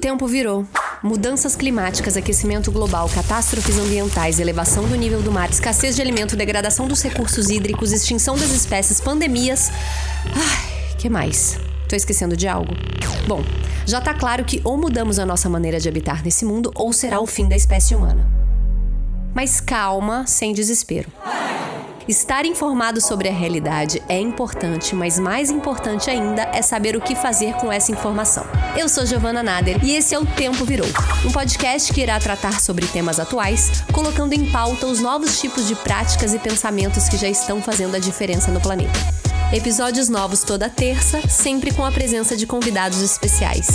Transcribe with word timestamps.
tempo 0.00 0.26
virou. 0.26 0.66
Mudanças 1.02 1.54
climáticas, 1.54 2.16
aquecimento 2.16 2.72
global, 2.72 3.08
catástrofes 3.08 3.78
ambientais, 3.78 4.40
elevação 4.40 4.88
do 4.88 4.96
nível 4.96 5.22
do 5.22 5.30
mar, 5.30 5.48
escassez 5.50 5.94
de 5.94 6.02
alimento, 6.02 6.36
degradação 6.36 6.88
dos 6.88 7.02
recursos 7.02 7.48
hídricos, 7.48 7.92
extinção 7.92 8.36
das 8.36 8.50
espécies, 8.50 9.00
pandemias. 9.00 9.70
Ai, 10.34 10.96
que 10.98 11.08
mais? 11.08 11.58
Tô 11.88 11.94
esquecendo 11.94 12.36
de 12.36 12.48
algo? 12.48 12.74
Bom, 13.28 13.44
já 13.86 14.00
tá 14.00 14.14
claro 14.14 14.44
que 14.44 14.60
ou 14.64 14.76
mudamos 14.76 15.18
a 15.18 15.26
nossa 15.26 15.48
maneira 15.48 15.78
de 15.78 15.88
habitar 15.88 16.22
nesse 16.24 16.44
mundo 16.44 16.72
ou 16.74 16.92
será 16.92 17.20
o 17.20 17.26
fim 17.26 17.48
da 17.48 17.56
espécie 17.56 17.94
humana. 17.94 18.26
Mas 19.34 19.60
calma, 19.60 20.26
sem 20.26 20.52
desespero. 20.52 21.10
Estar 22.10 22.44
informado 22.44 23.00
sobre 23.00 23.28
a 23.28 23.32
realidade 23.32 24.02
é 24.08 24.18
importante, 24.18 24.96
mas 24.96 25.16
mais 25.16 25.48
importante 25.48 26.10
ainda 26.10 26.42
é 26.52 26.60
saber 26.60 26.96
o 26.96 27.00
que 27.00 27.14
fazer 27.14 27.54
com 27.54 27.70
essa 27.70 27.92
informação. 27.92 28.44
Eu 28.76 28.88
sou 28.88 29.06
Giovana 29.06 29.44
Nader 29.44 29.78
e 29.84 29.92
esse 29.94 30.12
é 30.12 30.18
o 30.18 30.26
Tempo 30.26 30.64
Virou, 30.64 30.88
um 31.24 31.30
podcast 31.30 31.92
que 31.92 32.00
irá 32.00 32.18
tratar 32.18 32.60
sobre 32.60 32.84
temas 32.84 33.20
atuais, 33.20 33.84
colocando 33.92 34.32
em 34.32 34.50
pauta 34.50 34.88
os 34.88 34.98
novos 34.98 35.40
tipos 35.40 35.68
de 35.68 35.76
práticas 35.76 36.34
e 36.34 36.40
pensamentos 36.40 37.08
que 37.08 37.16
já 37.16 37.28
estão 37.28 37.62
fazendo 37.62 37.94
a 37.94 38.00
diferença 38.00 38.50
no 38.50 38.60
planeta. 38.60 38.98
Episódios 39.52 40.08
novos 40.08 40.42
toda 40.42 40.68
terça, 40.68 41.20
sempre 41.28 41.72
com 41.72 41.84
a 41.84 41.92
presença 41.92 42.36
de 42.36 42.44
convidados 42.44 43.00
especiais. 43.02 43.68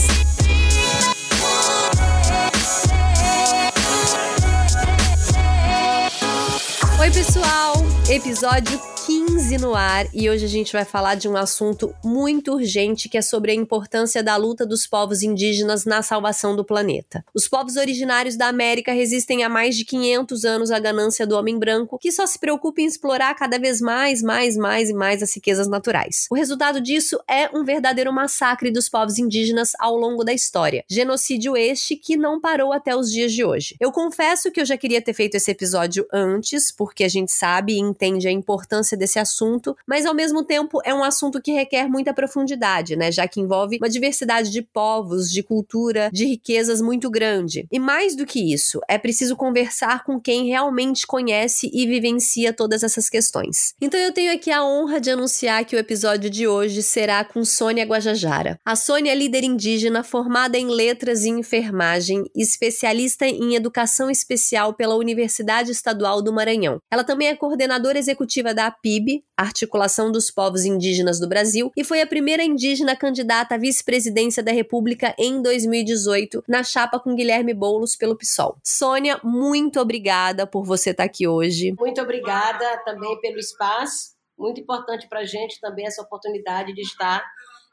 Oi, 7.00 7.12
pessoal! 7.12 7.95
Episódio 8.08 8.80
15 9.06 9.60
no 9.60 9.76
ar 9.76 10.08
e 10.12 10.28
hoje 10.30 10.46
a 10.46 10.48
gente 10.48 10.74
vai 10.74 10.84
falar 10.84 11.14
de 11.14 11.28
um 11.28 11.36
assunto 11.36 11.94
muito 12.04 12.54
urgente 12.54 13.08
que 13.08 13.20
é 13.20 13.22
sobre 13.22 13.52
a 13.52 13.56
importância 13.56 14.24
da 14.24 14.36
luta 14.36 14.66
dos 14.66 14.88
povos 14.88 15.22
indígenas 15.22 15.86
na 15.86 16.02
salvação 16.02 16.56
do 16.56 16.66
planeta. 16.66 17.24
Os 17.34 17.48
povos 17.48 17.76
originários 17.76 18.36
da 18.36 18.48
América 18.48 18.92
resistem 18.92 19.44
há 19.44 19.50
mais 19.50 19.76
de 19.76 19.86
500 19.86 20.46
anos 20.46 20.72
à 20.72 20.80
ganância 20.80 21.28
do 21.28 21.36
homem 21.36 21.60
branco, 21.60 22.00
que 22.00 22.12
só 22.12 22.26
se 22.26 22.40
preocupa 22.40 22.82
em 22.82 22.86
explorar 22.86 23.36
cada 23.36 23.60
vez 23.60 23.80
mais, 23.80 24.24
mais, 24.24 24.58
mais 24.58 24.90
e 24.90 24.94
mais 24.94 25.22
as 25.22 25.36
riquezas 25.36 25.68
naturais. 25.68 26.26
O 26.32 26.36
resultado 26.36 26.82
disso 26.82 27.20
é 27.28 27.50
um 27.56 27.64
verdadeiro 27.64 28.12
massacre 28.12 28.72
dos 28.72 28.90
povos 28.90 29.20
indígenas 29.20 29.74
ao 29.80 29.96
longo 29.96 30.24
da 30.24 30.34
história. 30.34 30.84
Genocídio 30.90 31.56
este 31.56 31.96
que 31.96 32.18
não 32.18 32.42
parou 32.42 32.74
até 32.74 32.96
os 32.96 33.12
dias 33.12 33.32
de 33.32 33.44
hoje. 33.44 33.76
Eu 33.80 33.92
confesso 33.92 34.52
que 34.52 34.62
eu 34.62 34.66
já 34.66 34.78
queria 34.78 35.02
ter 35.02 35.14
feito 35.14 35.36
esse 35.36 35.52
episódio 35.52 36.08
antes, 36.12 36.72
porque 36.72 37.04
a 37.04 37.10
gente 37.10 37.32
sabe 37.32 37.74
e 37.74 37.80
entende 37.96 38.28
a 38.28 38.32
importância 38.32 38.98
desse 38.98 39.18
assunto, 39.18 39.76
mas 39.88 40.06
ao 40.06 40.14
mesmo 40.14 40.44
tempo 40.44 40.82
é 40.84 40.94
um 40.94 41.04
assunto 41.04 41.42
que 41.42 41.54
requer 41.54 41.88
muita 41.88 42.14
profundidade, 42.14 42.96
né? 42.96 43.12
Já 43.12 43.28
que 43.28 43.40
envolve 43.40 43.78
uma 43.78 43.90
diversidade 43.90 44.52
de 44.52 44.62
povos, 44.62 45.32
de 45.32 45.42
cultura, 45.42 46.10
de 46.12 46.26
riquezas 46.26 46.82
muito 46.82 47.10
grande. 47.10 47.66
E 47.72 47.80
mais 47.80 48.16
do 48.16 48.26
que 48.26 48.54
isso, 48.54 48.82
é 48.90 48.98
preciso 48.98 49.36
conversar 49.36 50.04
com 50.04 50.20
quem 50.20 50.48
realmente 50.48 51.08
conhece 51.08 51.70
e 51.74 51.88
vivencia 51.88 52.52
todas 52.52 52.84
essas 52.84 53.10
questões. 53.10 53.74
Então 53.82 54.00
eu 54.00 54.12
tenho 54.12 54.34
aqui 54.34 54.52
a 54.52 54.64
honra 54.64 55.00
de 55.00 55.10
anunciar 55.10 55.64
que 55.64 55.76
o 55.76 55.80
episódio 55.80 56.30
de 56.30 56.48
hoje 56.48 56.84
será 56.84 57.24
com 57.24 57.46
Sônia 57.46 57.86
Guajajara. 57.86 58.60
A 58.66 58.76
Sônia 58.76 59.12
é 59.12 59.16
líder 59.16 59.44
indígena 59.44 60.04
formada 60.04 60.58
em 60.58 60.68
letras 60.68 61.24
e 61.24 61.30
enfermagem, 61.30 62.26
especialista 62.36 63.26
em 63.26 63.56
educação 63.56 64.10
especial 64.10 64.74
pela 64.74 64.96
Universidade 64.96 65.72
Estadual 65.72 66.22
do 66.22 66.34
Maranhão. 66.34 66.80
Ela 66.92 67.04
também 67.04 67.28
é 67.28 67.36
coordenadora 67.36 67.85
executiva 67.94 68.54
da 68.54 68.72
PIB, 68.72 69.24
Articulação 69.36 70.12
dos 70.12 70.32
Povos 70.32 70.64
Indígenas 70.64 71.20
do 71.20 71.28
Brasil, 71.28 71.72
e 71.76 71.84
foi 71.84 72.02
a 72.02 72.08
primeira 72.08 72.44
indígena 72.44 72.96
candidata 72.96 73.56
à 73.56 73.58
vice-presidência 73.58 74.42
da 74.42 74.52
República 74.52 75.14
em 75.20 75.42
2018, 75.42 76.44
na 76.48 76.64
chapa 76.64 77.00
com 77.00 77.14
Guilherme 77.14 77.54
Boulos 77.54 77.96
pelo 77.96 78.16
PSOL. 78.16 78.58
Sônia, 78.64 79.20
muito 79.24 79.80
obrigada 79.80 80.48
por 80.48 80.64
você 80.64 80.92
estar 80.92 81.04
aqui 81.04 81.28
hoje. 81.28 81.76
Muito 81.78 82.02
obrigada 82.02 82.82
também 82.86 83.20
pelo 83.20 83.38
espaço. 83.38 84.16
Muito 84.38 84.60
importante 84.62 85.08
para 85.08 85.20
a 85.20 85.26
gente 85.26 85.60
também 85.60 85.86
essa 85.86 86.02
oportunidade 86.02 86.74
de 86.74 86.82
estar 86.82 87.24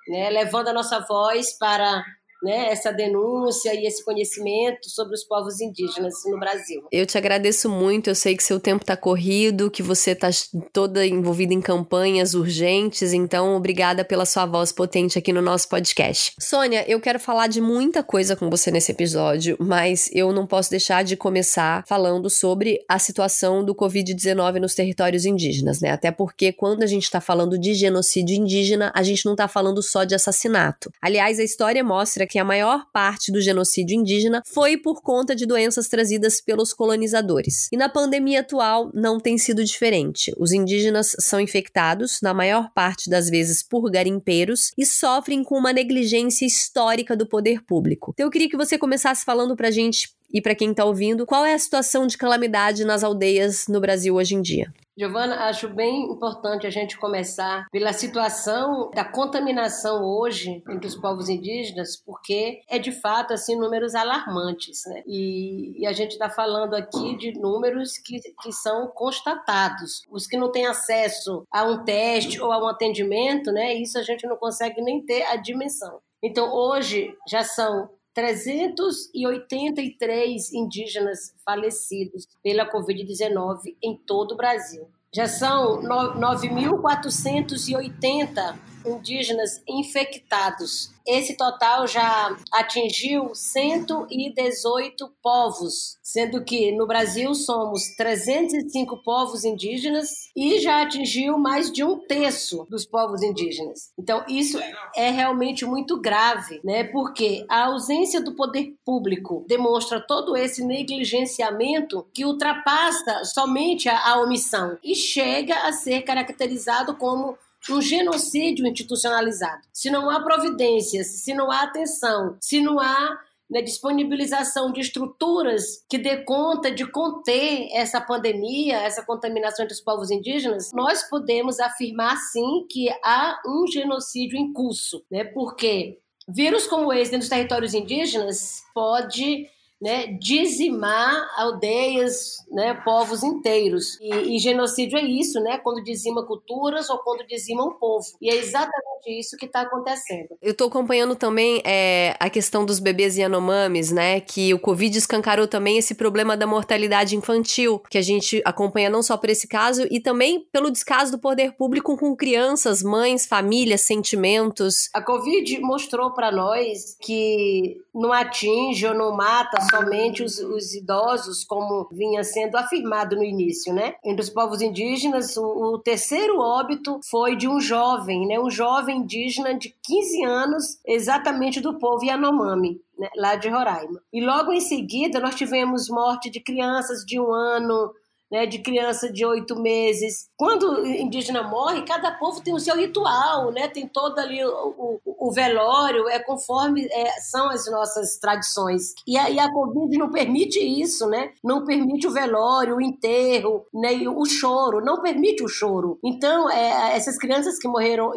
né, 0.08 0.30
levando 0.30 0.68
a 0.68 0.72
nossa 0.72 1.00
voz 1.00 1.56
para 1.58 2.04
né, 2.42 2.70
essa 2.70 2.92
denúncia 2.92 3.74
e 3.74 3.86
esse 3.86 4.04
conhecimento 4.04 4.90
sobre 4.90 5.14
os 5.14 5.24
povos 5.24 5.60
indígenas 5.60 6.14
no 6.26 6.38
Brasil. 6.38 6.82
Eu 6.90 7.06
te 7.06 7.16
agradeço 7.16 7.68
muito, 7.68 8.10
eu 8.10 8.14
sei 8.14 8.36
que 8.36 8.42
seu 8.42 8.58
tempo 8.58 8.82
está 8.82 8.96
corrido, 8.96 9.70
que 9.70 9.82
você 9.82 10.10
está 10.10 10.28
toda 10.72 11.06
envolvida 11.06 11.54
em 11.54 11.60
campanhas 11.60 12.34
urgentes, 12.34 13.12
então 13.12 13.56
obrigada 13.56 14.04
pela 14.04 14.26
sua 14.26 14.46
voz 14.46 14.72
potente 14.72 15.18
aqui 15.18 15.32
no 15.32 15.42
nosso 15.42 15.68
podcast. 15.68 16.32
Sônia, 16.40 16.84
eu 16.88 17.00
quero 17.00 17.20
falar 17.20 17.46
de 17.46 17.60
muita 17.60 18.02
coisa 18.02 18.34
com 18.34 18.50
você 18.50 18.70
nesse 18.70 18.92
episódio, 18.92 19.56
mas 19.60 20.10
eu 20.12 20.32
não 20.32 20.46
posso 20.46 20.70
deixar 20.70 21.04
de 21.04 21.16
começar 21.16 21.84
falando 21.86 22.28
sobre 22.28 22.80
a 22.88 22.98
situação 22.98 23.64
do 23.64 23.74
Covid-19 23.74 24.58
nos 24.58 24.74
territórios 24.74 25.24
indígenas, 25.24 25.80
né? 25.80 25.90
Até 25.90 26.10
porque 26.10 26.52
quando 26.52 26.82
a 26.82 26.86
gente 26.86 27.04
está 27.04 27.20
falando 27.20 27.58
de 27.58 27.74
genocídio 27.74 28.36
indígena, 28.36 28.90
a 28.94 29.02
gente 29.02 29.24
não 29.24 29.32
está 29.32 29.46
falando 29.46 29.82
só 29.82 30.04
de 30.04 30.14
assassinato. 30.14 30.90
Aliás, 31.00 31.38
a 31.38 31.44
história 31.44 31.84
mostra 31.84 32.26
que 32.32 32.38
a 32.38 32.44
maior 32.46 32.86
parte 32.90 33.30
do 33.30 33.42
genocídio 33.42 33.94
indígena 33.94 34.40
foi 34.46 34.78
por 34.78 35.02
conta 35.02 35.36
de 35.36 35.44
doenças 35.44 35.86
trazidas 35.86 36.40
pelos 36.40 36.72
colonizadores. 36.72 37.68
E 37.70 37.76
na 37.76 37.90
pandemia 37.90 38.40
atual 38.40 38.90
não 38.94 39.20
tem 39.20 39.36
sido 39.36 39.62
diferente. 39.62 40.32
Os 40.38 40.50
indígenas 40.50 41.14
são 41.20 41.38
infectados, 41.38 42.20
na 42.22 42.32
maior 42.32 42.72
parte 42.72 43.10
das 43.10 43.28
vezes 43.28 43.62
por 43.62 43.90
garimpeiros, 43.90 44.72
e 44.78 44.86
sofrem 44.86 45.44
com 45.44 45.58
uma 45.58 45.74
negligência 45.74 46.46
histórica 46.46 47.14
do 47.14 47.26
poder 47.26 47.62
público. 47.66 48.12
Então 48.14 48.24
eu 48.24 48.30
queria 48.30 48.48
que 48.48 48.56
você 48.56 48.78
começasse 48.78 49.26
falando 49.26 49.54
pra 49.54 49.70
gente 49.70 50.08
e 50.32 50.40
para 50.40 50.54
quem 50.54 50.70
está 50.70 50.84
ouvindo, 50.84 51.26
qual 51.26 51.44
é 51.44 51.54
a 51.54 51.58
situação 51.58 52.06
de 52.06 52.16
calamidade 52.16 52.84
nas 52.84 53.04
aldeias 53.04 53.66
no 53.68 53.80
Brasil 53.80 54.14
hoje 54.14 54.34
em 54.34 54.42
dia? 54.42 54.72
Giovana, 54.96 55.46
acho 55.46 55.70
bem 55.70 56.02
importante 56.12 56.66
a 56.66 56.70
gente 56.70 56.98
começar 56.98 57.66
pela 57.72 57.94
situação 57.94 58.90
da 58.94 59.02
contaminação 59.02 60.04
hoje 60.04 60.62
entre 60.68 60.86
os 60.86 60.94
povos 60.94 61.30
indígenas, 61.30 61.96
porque 61.96 62.60
é 62.68 62.78
de 62.78 62.92
fato 62.92 63.32
assim 63.32 63.56
números 63.56 63.94
alarmantes, 63.94 64.82
né? 64.86 65.02
E, 65.06 65.80
e 65.80 65.86
a 65.86 65.92
gente 65.92 66.12
está 66.12 66.28
falando 66.28 66.74
aqui 66.74 67.16
de 67.16 67.32
números 67.32 67.96
que, 67.96 68.20
que 68.42 68.52
são 68.52 68.86
constatados. 68.88 70.02
Os 70.10 70.26
que 70.26 70.36
não 70.36 70.52
têm 70.52 70.66
acesso 70.66 71.42
a 71.50 71.64
um 71.64 71.84
teste 71.84 72.38
ou 72.38 72.52
a 72.52 72.62
um 72.62 72.68
atendimento, 72.68 73.50
né? 73.50 73.72
Isso 73.72 73.98
a 73.98 74.02
gente 74.02 74.26
não 74.26 74.36
consegue 74.36 74.82
nem 74.82 75.02
ter 75.02 75.22
a 75.22 75.36
dimensão. 75.36 76.00
Então 76.22 76.52
hoje 76.52 77.16
já 77.26 77.42
são 77.42 77.88
383 78.14 80.52
indígenas 80.52 81.34
falecidos 81.44 82.28
pela 82.42 82.70
Covid-19 82.70 83.76
em 83.82 83.96
todo 83.96 84.32
o 84.32 84.36
Brasil. 84.36 84.86
Já 85.14 85.26
são 85.26 85.82
9.480 85.82 88.71
indígenas 88.86 89.62
infectados 89.68 90.92
esse 91.06 91.36
total 91.36 91.86
já 91.86 92.36
atingiu 92.52 93.34
118 93.34 95.12
povos, 95.22 95.98
sendo 96.02 96.44
que 96.44 96.72
no 96.72 96.86
Brasil 96.86 97.34
somos 97.34 97.94
305 97.96 99.02
povos 99.02 99.44
indígenas 99.44 100.30
e 100.36 100.60
já 100.60 100.82
atingiu 100.82 101.38
mais 101.38 101.72
de 101.72 101.82
um 101.82 101.98
terço 101.98 102.66
dos 102.70 102.86
povos 102.86 103.22
indígenas. 103.22 103.90
Então, 103.98 104.24
isso 104.28 104.58
é 104.94 105.10
realmente 105.10 105.64
muito 105.66 106.00
grave, 106.00 106.60
né? 106.64 106.84
Porque 106.84 107.44
a 107.48 107.66
ausência 107.66 108.20
do 108.20 108.34
poder 108.34 108.74
público 108.84 109.44
demonstra 109.48 110.00
todo 110.00 110.36
esse 110.36 110.64
negligenciamento 110.64 112.06
que 112.14 112.24
ultrapassa 112.24 113.24
somente 113.24 113.88
a, 113.88 114.12
omissão 114.22 114.78
e 114.84 114.94
chega 114.94 115.54
a 115.66 115.72
ser 115.72 116.02
caracterizado 116.02 116.94
como 116.96 117.36
um 117.70 117.80
genocídio 117.80 118.66
institucionalizado. 118.66 119.62
Se 119.72 119.90
não 119.90 120.10
há 120.10 120.20
providências, 120.22 121.06
se 121.06 121.34
não 121.34 121.50
há 121.50 121.62
atenção, 121.62 122.36
se 122.40 122.60
não 122.60 122.80
há 122.80 123.18
né, 123.52 123.60
disponibilização 123.60 124.72
de 124.72 124.80
estruturas 124.80 125.84
que 125.88 125.98
dê 125.98 126.24
conta 126.24 126.70
de 126.70 126.86
conter 126.86 127.68
essa 127.72 128.00
pandemia, 128.00 128.78
essa 128.78 129.02
contaminação 129.04 129.64
entre 129.64 129.74
os 129.74 129.80
povos 129.80 130.10
indígenas, 130.10 130.72
nós 130.72 131.02
podemos 131.02 131.60
afirmar 131.60 132.16
sim 132.16 132.66
que 132.68 132.88
há 133.04 133.38
um 133.46 133.66
genocídio 133.66 134.38
em 134.38 134.52
curso, 134.52 135.04
né? 135.10 135.24
Porque 135.24 135.98
vírus 136.26 136.66
como 136.66 136.92
esse 136.92 137.10
dentro 137.10 137.26
dos 137.26 137.28
territórios 137.28 137.74
indígenas 137.74 138.62
pode 138.74 139.46
né, 139.82 140.06
dizimar 140.06 141.28
aldeias, 141.36 142.36
né, 142.52 142.72
povos 142.84 143.24
inteiros. 143.24 143.98
E, 144.00 144.36
e, 144.36 144.38
genocídio 144.38 144.96
é 144.96 145.02
isso, 145.02 145.40
né, 145.40 145.58
quando 145.58 145.82
dizima 145.82 146.24
culturas 146.24 146.88
ou 146.88 146.98
quando 146.98 147.26
dizima 147.26 147.64
um 147.64 147.72
povo. 147.72 148.06
E 148.20 148.30
é 148.30 148.36
exatamente 148.36 149.18
isso 149.18 149.36
que 149.36 149.46
está 149.46 149.62
acontecendo. 149.62 150.28
Eu 150.40 150.52
estou 150.52 150.68
acompanhando 150.68 151.16
também 151.16 151.60
é, 151.64 152.14
a 152.20 152.30
questão 152.30 152.64
dos 152.64 152.78
bebês 152.78 153.18
Yanomamis, 153.18 153.90
né, 153.90 154.20
que 154.20 154.54
o 154.54 154.58
Covid 154.58 154.96
escancarou 154.96 155.48
também 155.48 155.78
esse 155.78 155.96
problema 155.96 156.36
da 156.36 156.46
mortalidade 156.46 157.16
infantil, 157.16 157.82
que 157.90 157.98
a 157.98 158.02
gente 158.02 158.40
acompanha 158.44 158.88
não 158.88 159.02
só 159.02 159.16
por 159.16 159.30
esse 159.30 159.48
caso, 159.48 159.84
e 159.90 159.98
também 159.98 160.46
pelo 160.52 160.70
descaso 160.70 161.10
do 161.10 161.18
poder 161.18 161.56
público 161.56 161.96
com 161.96 162.14
crianças, 162.14 162.84
mães, 162.84 163.26
famílias, 163.26 163.80
sentimentos. 163.80 164.88
A 164.94 165.02
Covid 165.02 165.58
mostrou 165.60 166.12
para 166.12 166.30
nós 166.30 166.96
que 167.00 167.82
não 167.92 168.12
atinge 168.12 168.86
ou 168.86 168.94
não 168.94 169.16
mata 169.16 169.60
somente 169.72 170.22
os, 170.22 170.38
os, 170.38 170.74
idosos, 170.74 171.44
como 171.44 171.88
vinha 171.90 172.22
sendo 172.22 172.56
afirmado 172.56 173.16
no 173.16 173.24
início, 173.24 173.72
né? 173.72 173.94
Entre 174.04 174.22
os 174.22 174.30
povos 174.30 174.60
indígenas, 174.60 175.36
o, 175.36 175.44
o, 175.44 175.78
terceiro 175.78 176.38
óbito 176.38 177.00
foi 177.10 177.36
de 177.36 177.48
um 177.48 177.58
jovem, 177.58 178.26
né? 178.26 178.38
Um 178.38 178.50
jovem 178.50 178.98
indígena 178.98 179.58
de 179.58 179.74
15 179.82 180.24
anos, 180.24 180.78
exatamente 180.86 181.60
do 181.60 181.78
povo 181.78 182.04
Yanomami. 182.04 182.80
Né, 182.98 183.08
lá 183.16 183.34
de 183.36 183.48
Roraima. 183.48 184.02
E 184.12 184.22
logo 184.22 184.52
em 184.52 184.60
seguida 184.60 185.18
nós 185.18 185.34
tivemos 185.34 185.88
morte 185.88 186.28
de 186.28 186.38
crianças 186.40 187.04
de 187.06 187.18
um 187.18 187.32
ano, 187.32 187.90
né, 188.32 188.46
de 188.46 188.60
criança 188.60 189.12
de 189.12 189.26
oito 189.26 189.60
meses. 189.60 190.30
Quando 190.38 190.62
o 190.62 190.86
indígena 190.86 191.42
morre, 191.42 191.82
cada 191.82 192.12
povo 192.12 192.42
tem 192.42 192.54
o 192.54 192.58
seu 192.58 192.74
ritual, 192.74 193.52
né? 193.52 193.68
tem 193.68 193.86
todo 193.86 194.18
ali 194.18 194.42
o, 194.42 195.00
o, 195.04 195.26
o 195.28 195.30
velório, 195.30 196.08
é 196.08 196.18
conforme 196.18 196.88
é, 196.90 197.20
são 197.20 197.50
as 197.50 197.70
nossas 197.70 198.18
tradições. 198.18 198.94
E 199.06 199.18
a, 199.18 199.28
e 199.28 199.38
a 199.38 199.52
Covid 199.52 199.98
não 199.98 200.10
permite 200.10 200.58
isso, 200.58 201.06
né? 201.06 201.32
não 201.44 201.64
permite 201.64 202.06
o 202.06 202.10
velório, 202.10 202.76
o 202.76 202.80
enterro, 202.80 203.66
né, 203.74 203.92
o 204.08 204.24
choro, 204.24 204.80
não 204.80 205.02
permite 205.02 205.42
o 205.42 205.48
choro. 205.48 205.98
Então, 206.02 206.50
é, 206.50 206.96
essas 206.96 207.18
crianças 207.18 207.58
que 207.58 207.68
morreram 207.68 208.12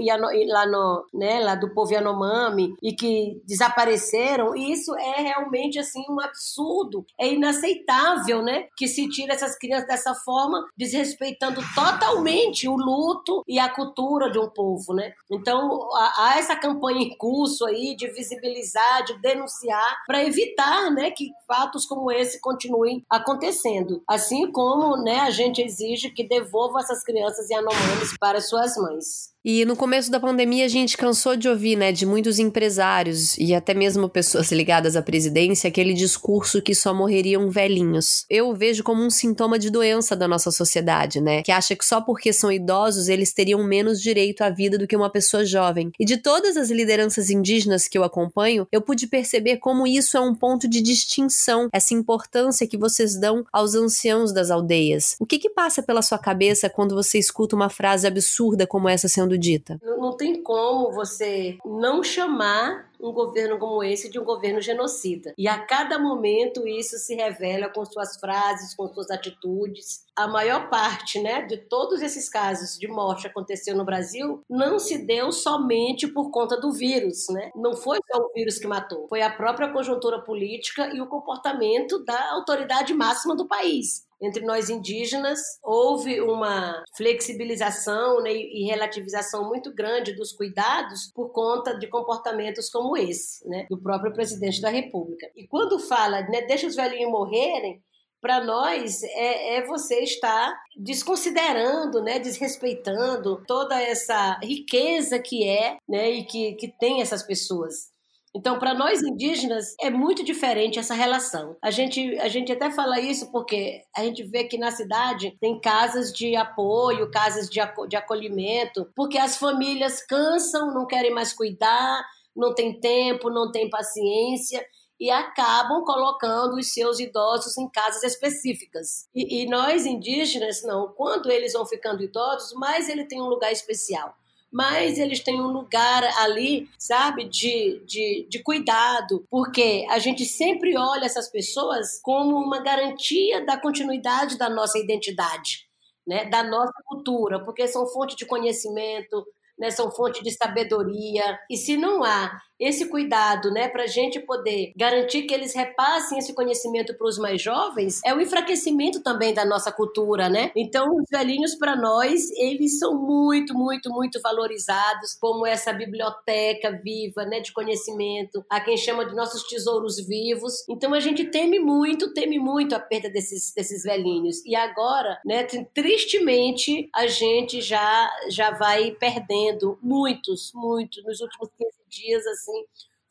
lá, 0.47 0.65
no, 0.65 1.06
né, 1.13 1.39
lá 1.39 1.56
do 1.56 1.73
povo 1.73 1.91
Yanomami 1.91 2.75
e 2.81 2.94
que 2.94 3.41
desapareceram, 3.45 4.56
isso 4.56 4.95
é 4.95 5.21
realmente 5.21 5.79
assim 5.79 6.03
um 6.09 6.21
absurdo, 6.21 7.06
é 7.19 7.33
inaceitável 7.33 8.41
né, 8.41 8.67
que 8.77 8.88
se 8.88 9.09
tire 9.09 9.31
essas 9.31 9.57
crianças 9.57 9.88
dessa 9.88 10.05
dessa 10.06 10.13
forma, 10.13 10.63
desrespeitando 10.78 11.62
totalmente 11.74 12.68
o 12.68 12.75
luto 12.75 13.42
e 13.48 13.57
a 13.57 13.68
cultura 13.68 14.31
de 14.31 14.38
um 14.38 14.50
povo, 14.50 14.94
né? 14.94 15.13
Então, 15.31 15.90
há 15.96 16.36
essa 16.38 16.56
campanha 16.56 17.02
em 17.02 17.18
curso 17.18 17.66
aí 17.66 17.96
de 17.96 18.07
visibilizar, 18.12 19.04
de 19.04 19.19
denunciar, 19.19 20.04
para 20.06 20.24
evitar, 20.24 20.92
né, 20.92 21.10
que 21.10 21.31
fatos 21.48 21.86
como 21.86 22.12
esse 22.12 22.40
continuem 22.40 23.04
acontecendo. 23.10 24.04
Assim 24.07 24.52
como, 24.52 24.98
né, 24.98 25.22
a 25.22 25.31
gente 25.31 25.62
exige 25.62 26.12
que 26.12 26.28
devolva 26.28 26.80
essas 26.80 27.04
crianças 27.04 27.50
e 27.50 27.54
anomames 27.56 28.16
para 28.19 28.40
suas 28.42 28.78
mães. 28.78 29.35
E 29.47 29.63
no 29.63 29.75
começo 29.75 30.09
da 30.09 30.19
pandemia 30.19 30.65
a 30.65 30.68
gente 30.68 30.97
cansou 30.97 31.36
de 31.36 31.47
ouvir, 31.47 31.75
né, 31.75 31.92
de 31.92 32.03
muitos 32.03 32.39
empresários 32.39 33.38
e 33.38 33.53
até 33.53 33.75
mesmo 33.75 34.09
pessoas 34.09 34.51
ligadas 34.51 34.95
à 34.95 35.03
presidência, 35.03 35.68
aquele 35.68 35.94
discurso 35.94 36.63
que 36.63 36.74
só 36.74 36.92
morreriam 36.95 37.47
velhinhos. 37.51 38.25
Eu 38.27 38.56
vejo 38.56 38.83
como 38.83 39.03
um 39.03 39.09
sintoma 39.12 39.59
de 39.59 39.69
doença 39.69 40.15
da 40.15 40.27
nossa 40.27 40.50
sociedade, 40.50 41.21
né, 41.21 41.44
que 41.44 41.51
acha 41.51 41.75
que 41.75 41.86
só 41.86 42.01
porque 42.01 42.33
são 42.33 42.51
idosos 42.51 43.07
eles 43.07 43.33
teriam 43.33 43.63
menos 43.63 44.01
direito 44.01 44.42
à 44.42 44.50
vida 44.50 44.80
do 44.80 44.88
que 44.88 44.95
uma 44.95 45.12
pessoa 45.12 45.45
jovem. 45.45 45.91
E 46.00 46.06
de 46.06 46.18
todas 46.18 46.57
as 46.57 46.71
lideranças 46.71 47.30
indígenas 47.30 47.88
que 47.88 48.00
eu 48.00 48.03
acompanho, 48.03 48.68
eu 48.71 48.81
pude 48.81 49.06
perceber 49.06 49.57
como 49.57 49.86
isso 49.86 50.18
é 50.18 50.21
um 50.21 50.33
ponto 50.33 50.68
de 50.68 50.81
distinção, 50.81 51.69
essa 51.71 51.94
importância 51.94 52.65
que 52.65 52.80
vocês 52.80 53.15
dão 53.15 53.45
aos 53.53 53.75
anciãos 53.75 54.33
das 54.33 54.50
aldeias. 54.50 55.15
O 55.19 55.25
que 55.27 55.38
que 55.38 55.51
passa 55.51 55.83
pela 55.83 56.01
sua 56.01 56.18
cabeça 56.18 56.68
quando 56.68 56.95
você 56.95 57.19
escuta 57.19 57.56
uma 57.56 57.69
frase 57.69 58.07
absurda 58.07 58.65
como 58.65 58.89
essa 58.89 59.07
sendo 59.07 59.35
dita. 59.38 59.80
Não, 59.84 59.98
não 59.98 60.18
tem 60.18 60.42
como 60.42 60.92
você 60.92 61.58
não 61.66 62.04
chamar 62.04 62.90
um 63.00 63.12
governo 63.12 63.57
como 63.57 63.83
esse 63.83 64.09
de 64.09 64.19
um 64.19 64.24
governo 64.24 64.62
genocida. 64.62 65.33
E 65.38 65.47
a 65.47 65.59
cada 65.59 66.00
momento 66.00 66.68
isso 66.68 66.97
se 66.97 67.15
revela 67.15 67.69
com 67.69 67.86
suas 67.86 68.18
frases, 68.18 68.75
com 68.75 68.88
suas 68.94 69.09
atitudes. 69.09 70.06
A 70.15 70.27
maior 70.27 70.69
parte, 70.69 71.19
né, 71.19 71.42
de 71.42 71.57
todos 71.57 72.01
esses 72.01 72.30
casos 72.30 72.77
de 72.77 72.88
morte 72.88 73.24
que 73.24 73.27
aconteceu 73.27 73.75
no 73.75 73.86
Brasil 73.86 74.42
não 74.50 74.80
se 74.80 75.06
deu 75.06 75.31
somente 75.31 76.07
por 76.07 76.31
conta 76.31 76.59
do 76.59 76.71
vírus, 76.71 77.27
né? 77.30 77.51
Não 77.56 77.75
foi 77.75 78.00
só 78.12 78.19
o 78.19 78.31
vírus 78.33 78.57
que 78.57 78.68
matou, 78.68 79.07
foi 79.09 79.21
a 79.21 79.30
própria 79.30 79.71
conjuntura 79.71 80.21
política 80.21 80.94
e 80.94 81.01
o 81.01 81.07
comportamento 81.07 82.03
da 82.03 82.31
autoridade 82.31 82.94
máxima 82.94 83.36
do 83.36 83.48
país 83.48 84.06
entre 84.21 84.45
nós 84.45 84.69
indígenas, 84.69 85.39
houve 85.63 86.21
uma 86.21 86.83
flexibilização 86.95 88.21
né, 88.21 88.33
e 88.33 88.65
relativização 88.65 89.48
muito 89.48 89.74
grande 89.74 90.13
dos 90.13 90.31
cuidados 90.31 91.12
por 91.13 91.30
conta 91.31 91.77
de 91.77 91.88
comportamentos 91.88 92.69
como 92.69 92.85
esse, 92.98 93.48
né, 93.48 93.66
do 93.70 93.82
próprio 93.82 94.14
presidente 94.14 94.60
da 94.60 94.70
República. 94.70 95.26
E 95.36 95.48
quando 95.48 95.80
fala, 95.80 96.22
né, 96.24 96.42
deixa 96.42 96.68
os 96.68 96.76
velhinhos 96.76 97.12
morrerem, 97.12 97.82
para 98.22 98.44
nós 98.44 99.04
é, 99.04 99.58
é, 99.58 99.66
você 99.68 100.00
estar 100.00 100.52
desconsiderando, 100.76 102.02
né, 102.02 102.18
desrespeitando 102.18 103.44
toda 103.46 103.80
essa 103.80 104.40
riqueza 104.42 105.20
que 105.20 105.48
é, 105.48 105.78
né, 105.88 106.10
e 106.10 106.24
que, 106.24 106.54
que 106.54 106.68
tem 106.68 107.02
essas 107.02 107.22
pessoas. 107.22 107.94
Então, 108.36 108.60
para 108.60 108.74
nós 108.74 109.02
indígenas, 109.02 109.76
é 109.80 109.90
muito 109.90 110.22
diferente 110.22 110.78
essa 110.78 110.94
relação. 110.94 111.56
A 111.64 111.72
gente, 111.72 112.18
a 112.20 112.28
gente 112.28 112.52
até 112.52 112.70
fala 112.70 113.00
isso 113.00 113.32
porque 113.32 113.84
a 113.96 114.04
gente 114.04 114.24
vê 114.24 114.44
que 114.44 114.58
na 114.58 114.72
cidade 114.72 115.38
tem 115.40 115.58
casas 115.62 116.12
de 116.12 116.36
apoio, 116.36 117.10
casas 117.10 117.50
de, 117.50 117.62
de 117.88 117.96
acolhimento, 117.96 118.92
porque 118.94 119.18
as 119.18 119.38
famílias 119.38 120.06
cansam, 120.06 120.74
não 120.74 120.86
querem 120.86 121.14
mais 121.14 121.32
cuidar, 121.32 122.04
não 122.36 122.54
tem 122.54 122.80
tempo, 122.80 123.30
não 123.30 123.52
tem 123.52 123.70
paciência 123.70 124.66
e 125.00 125.10
acabam 125.10 125.84
colocando 125.84 126.56
os 126.56 126.74
seus 126.74 127.00
idosos 127.00 127.58
em 127.58 127.70
casas 127.70 128.04
específicas. 128.04 129.08
E, 129.14 129.44
e, 129.44 129.46
nós 129.48 129.86
indígenas, 129.86 130.64
não, 130.64 130.88
quando 130.88 131.30
eles 131.30 131.54
vão 131.54 131.66
ficando 131.66 132.04
idosos, 132.04 132.54
mais 132.54 132.88
ele 132.88 133.06
tem 133.06 133.22
um 133.22 133.28
lugar 133.28 133.52
especial 133.52 134.16
mas 134.56 134.98
eles 134.98 135.20
têm 135.20 135.42
um 135.42 135.52
lugar 135.52 136.02
ali, 136.20 136.70
sabe, 136.80 137.26
de, 137.26 137.84
de, 137.86 138.26
de 138.30 138.42
cuidado, 138.42 139.28
porque 139.30 139.86
a 139.90 140.00
gente 140.00 140.24
sempre 140.24 140.78
olha 140.78 141.04
essas 141.04 141.28
pessoas 141.30 142.00
como 142.02 142.38
uma 142.38 142.62
garantia 142.62 143.46
da 143.46 143.60
continuidade 143.60 144.38
da 144.38 144.50
nossa 144.50 144.80
identidade. 144.80 145.66
Né, 146.08 146.24
da 146.26 146.44
nossa 146.44 146.84
cultura, 146.86 147.44
porque 147.44 147.68
são 147.68 147.88
fonte 147.88 148.16
de 148.16 148.28
conhecimento, 148.28 149.26
né, 149.57 149.72
são 149.72 149.92
fonte 149.92 150.24
de 150.24 150.31
sabedoria. 150.31 151.40
E 151.50 151.57
se 151.57 151.78
não 151.78 152.04
há 152.04 152.40
esse 152.60 152.88
cuidado, 152.90 153.52
né, 153.52 153.68
para 153.68 153.84
a 153.84 153.88
gente 153.88 154.19
poder 154.19 154.72
garantir 154.75 155.24
que 155.24 155.34
eles 155.34 155.54
repassem 155.54 156.18
esse 156.18 156.34
conhecimento 156.34 156.94
para 156.98 157.07
os 157.07 157.18
mais 157.18 157.42
jovens, 157.42 158.02
é 158.06 158.13
o 158.13 158.22
enfraquecimento 158.22 159.02
também 159.02 159.34
da 159.34 159.46
nossa 159.46 159.72
cultura, 159.72 160.30
né? 160.30 160.52
Então, 160.56 160.88
os 160.96 161.06
velhinhos, 161.12 161.56
para 161.56 161.75
nós, 161.75 162.31
eles 162.31 162.80
são 162.80 162.96
muito, 162.96 163.54
muito, 163.54 163.90
muito 163.90 164.22
valorizados 164.22 165.16
como 165.19 165.46
essa 165.46 165.74
biblioteca 165.74 166.72
viva, 166.84 167.25
né, 167.25 167.40
de 167.40 167.52
conhecimento, 167.52 168.46
a 168.50 168.60
quem 168.60 168.78
chama 168.78 169.06
de 169.06 169.16
nossos 169.16 169.44
tesouros 169.44 169.98
vivos. 170.06 170.66
Então, 170.69 170.94
a 170.94 171.00
gente 171.00 171.25
teme 171.25 171.60
muito, 171.60 172.13
teme 172.13 172.39
muito 172.39 172.75
a 172.75 172.79
perda 172.79 173.10
desses, 173.10 173.53
desses 173.53 173.84
velhinhos. 173.84 174.44
E 174.46 174.56
agora, 174.56 175.20
né, 175.25 175.44
tristemente, 175.74 176.89
a 176.94 177.08
gente 177.08 177.62
já, 177.62 178.10
já 178.29 178.51
vai 178.51 178.91
perdendo 178.91 179.77
muitos, 179.82 180.51
muitos, 180.53 181.03
nos 181.03 181.20
últimos 181.22 181.50
15 181.58 181.85
dias, 181.96 182.25
assim, 182.28 182.64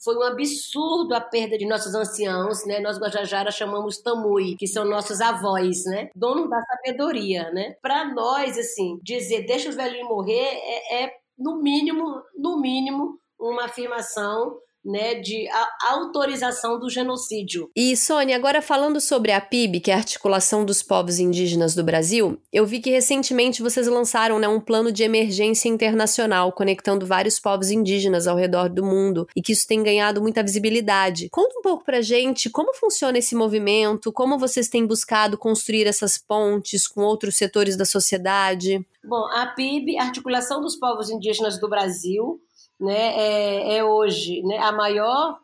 foi 0.04 0.16
um 0.16 0.22
absurdo 0.22 1.14
a 1.14 1.20
perda 1.20 1.56
de 1.56 1.66
nossos 1.66 1.94
anciãos, 1.94 2.66
né? 2.66 2.78
Nós 2.80 2.98
Guajajara 2.98 3.50
chamamos 3.50 3.98
tamui, 3.98 4.54
que 4.56 4.66
são 4.66 4.84
nossos 4.84 5.20
avós, 5.20 5.86
né? 5.86 6.10
Dono 6.14 6.46
da 6.46 6.60
sabedoria, 6.60 7.50
né? 7.52 7.74
Para 7.80 8.04
nós, 8.12 8.58
assim, 8.58 9.00
dizer 9.02 9.46
deixa 9.46 9.70
os 9.70 9.76
velhinhos 9.76 10.08
morrer 10.08 10.44
é, 10.44 11.04
é 11.04 11.16
no 11.38 11.62
mínimo, 11.62 12.22
no 12.36 12.60
mínimo, 12.60 13.18
uma 13.40 13.64
afirmação 13.64 14.58
né, 14.84 15.14
de 15.14 15.48
autorização 15.82 16.78
do 16.78 16.90
genocídio. 16.90 17.70
E 17.74 17.96
Sônia, 17.96 18.36
agora 18.36 18.60
falando 18.60 19.00
sobre 19.00 19.32
a 19.32 19.40
PIB, 19.40 19.80
que 19.80 19.90
é 19.90 19.94
a 19.94 19.98
Articulação 19.98 20.64
dos 20.64 20.82
Povos 20.82 21.18
Indígenas 21.18 21.74
do 21.74 21.82
Brasil, 21.82 22.38
eu 22.52 22.66
vi 22.66 22.80
que 22.80 22.90
recentemente 22.90 23.62
vocês 23.62 23.86
lançaram 23.86 24.38
né, 24.38 24.46
um 24.46 24.60
plano 24.60 24.92
de 24.92 25.02
emergência 25.02 25.68
internacional 25.68 26.52
conectando 26.52 27.06
vários 27.06 27.38
povos 27.40 27.70
indígenas 27.70 28.26
ao 28.26 28.36
redor 28.36 28.68
do 28.68 28.84
mundo 28.84 29.26
e 29.34 29.40
que 29.40 29.52
isso 29.52 29.66
tem 29.66 29.82
ganhado 29.82 30.20
muita 30.20 30.42
visibilidade. 30.42 31.28
Conta 31.30 31.58
um 31.58 31.62
pouco 31.62 31.84
pra 31.84 32.02
gente 32.02 32.50
como 32.50 32.74
funciona 32.74 33.18
esse 33.18 33.34
movimento, 33.34 34.12
como 34.12 34.38
vocês 34.38 34.68
têm 34.68 34.86
buscado 34.86 35.38
construir 35.38 35.86
essas 35.86 36.18
pontes 36.18 36.86
com 36.86 37.02
outros 37.02 37.36
setores 37.36 37.76
da 37.76 37.84
sociedade. 37.84 38.84
Bom, 39.02 39.26
a 39.32 39.46
PIB, 39.46 39.98
Articulação 39.98 40.60
dos 40.60 40.76
Povos 40.76 41.10
Indígenas 41.10 41.58
do 41.58 41.68
Brasil, 41.68 42.40
né, 42.84 43.16
é, 43.16 43.76
é 43.78 43.84
hoje 43.84 44.42
né, 44.42 44.58
a 44.58 44.70
maior 44.72 45.38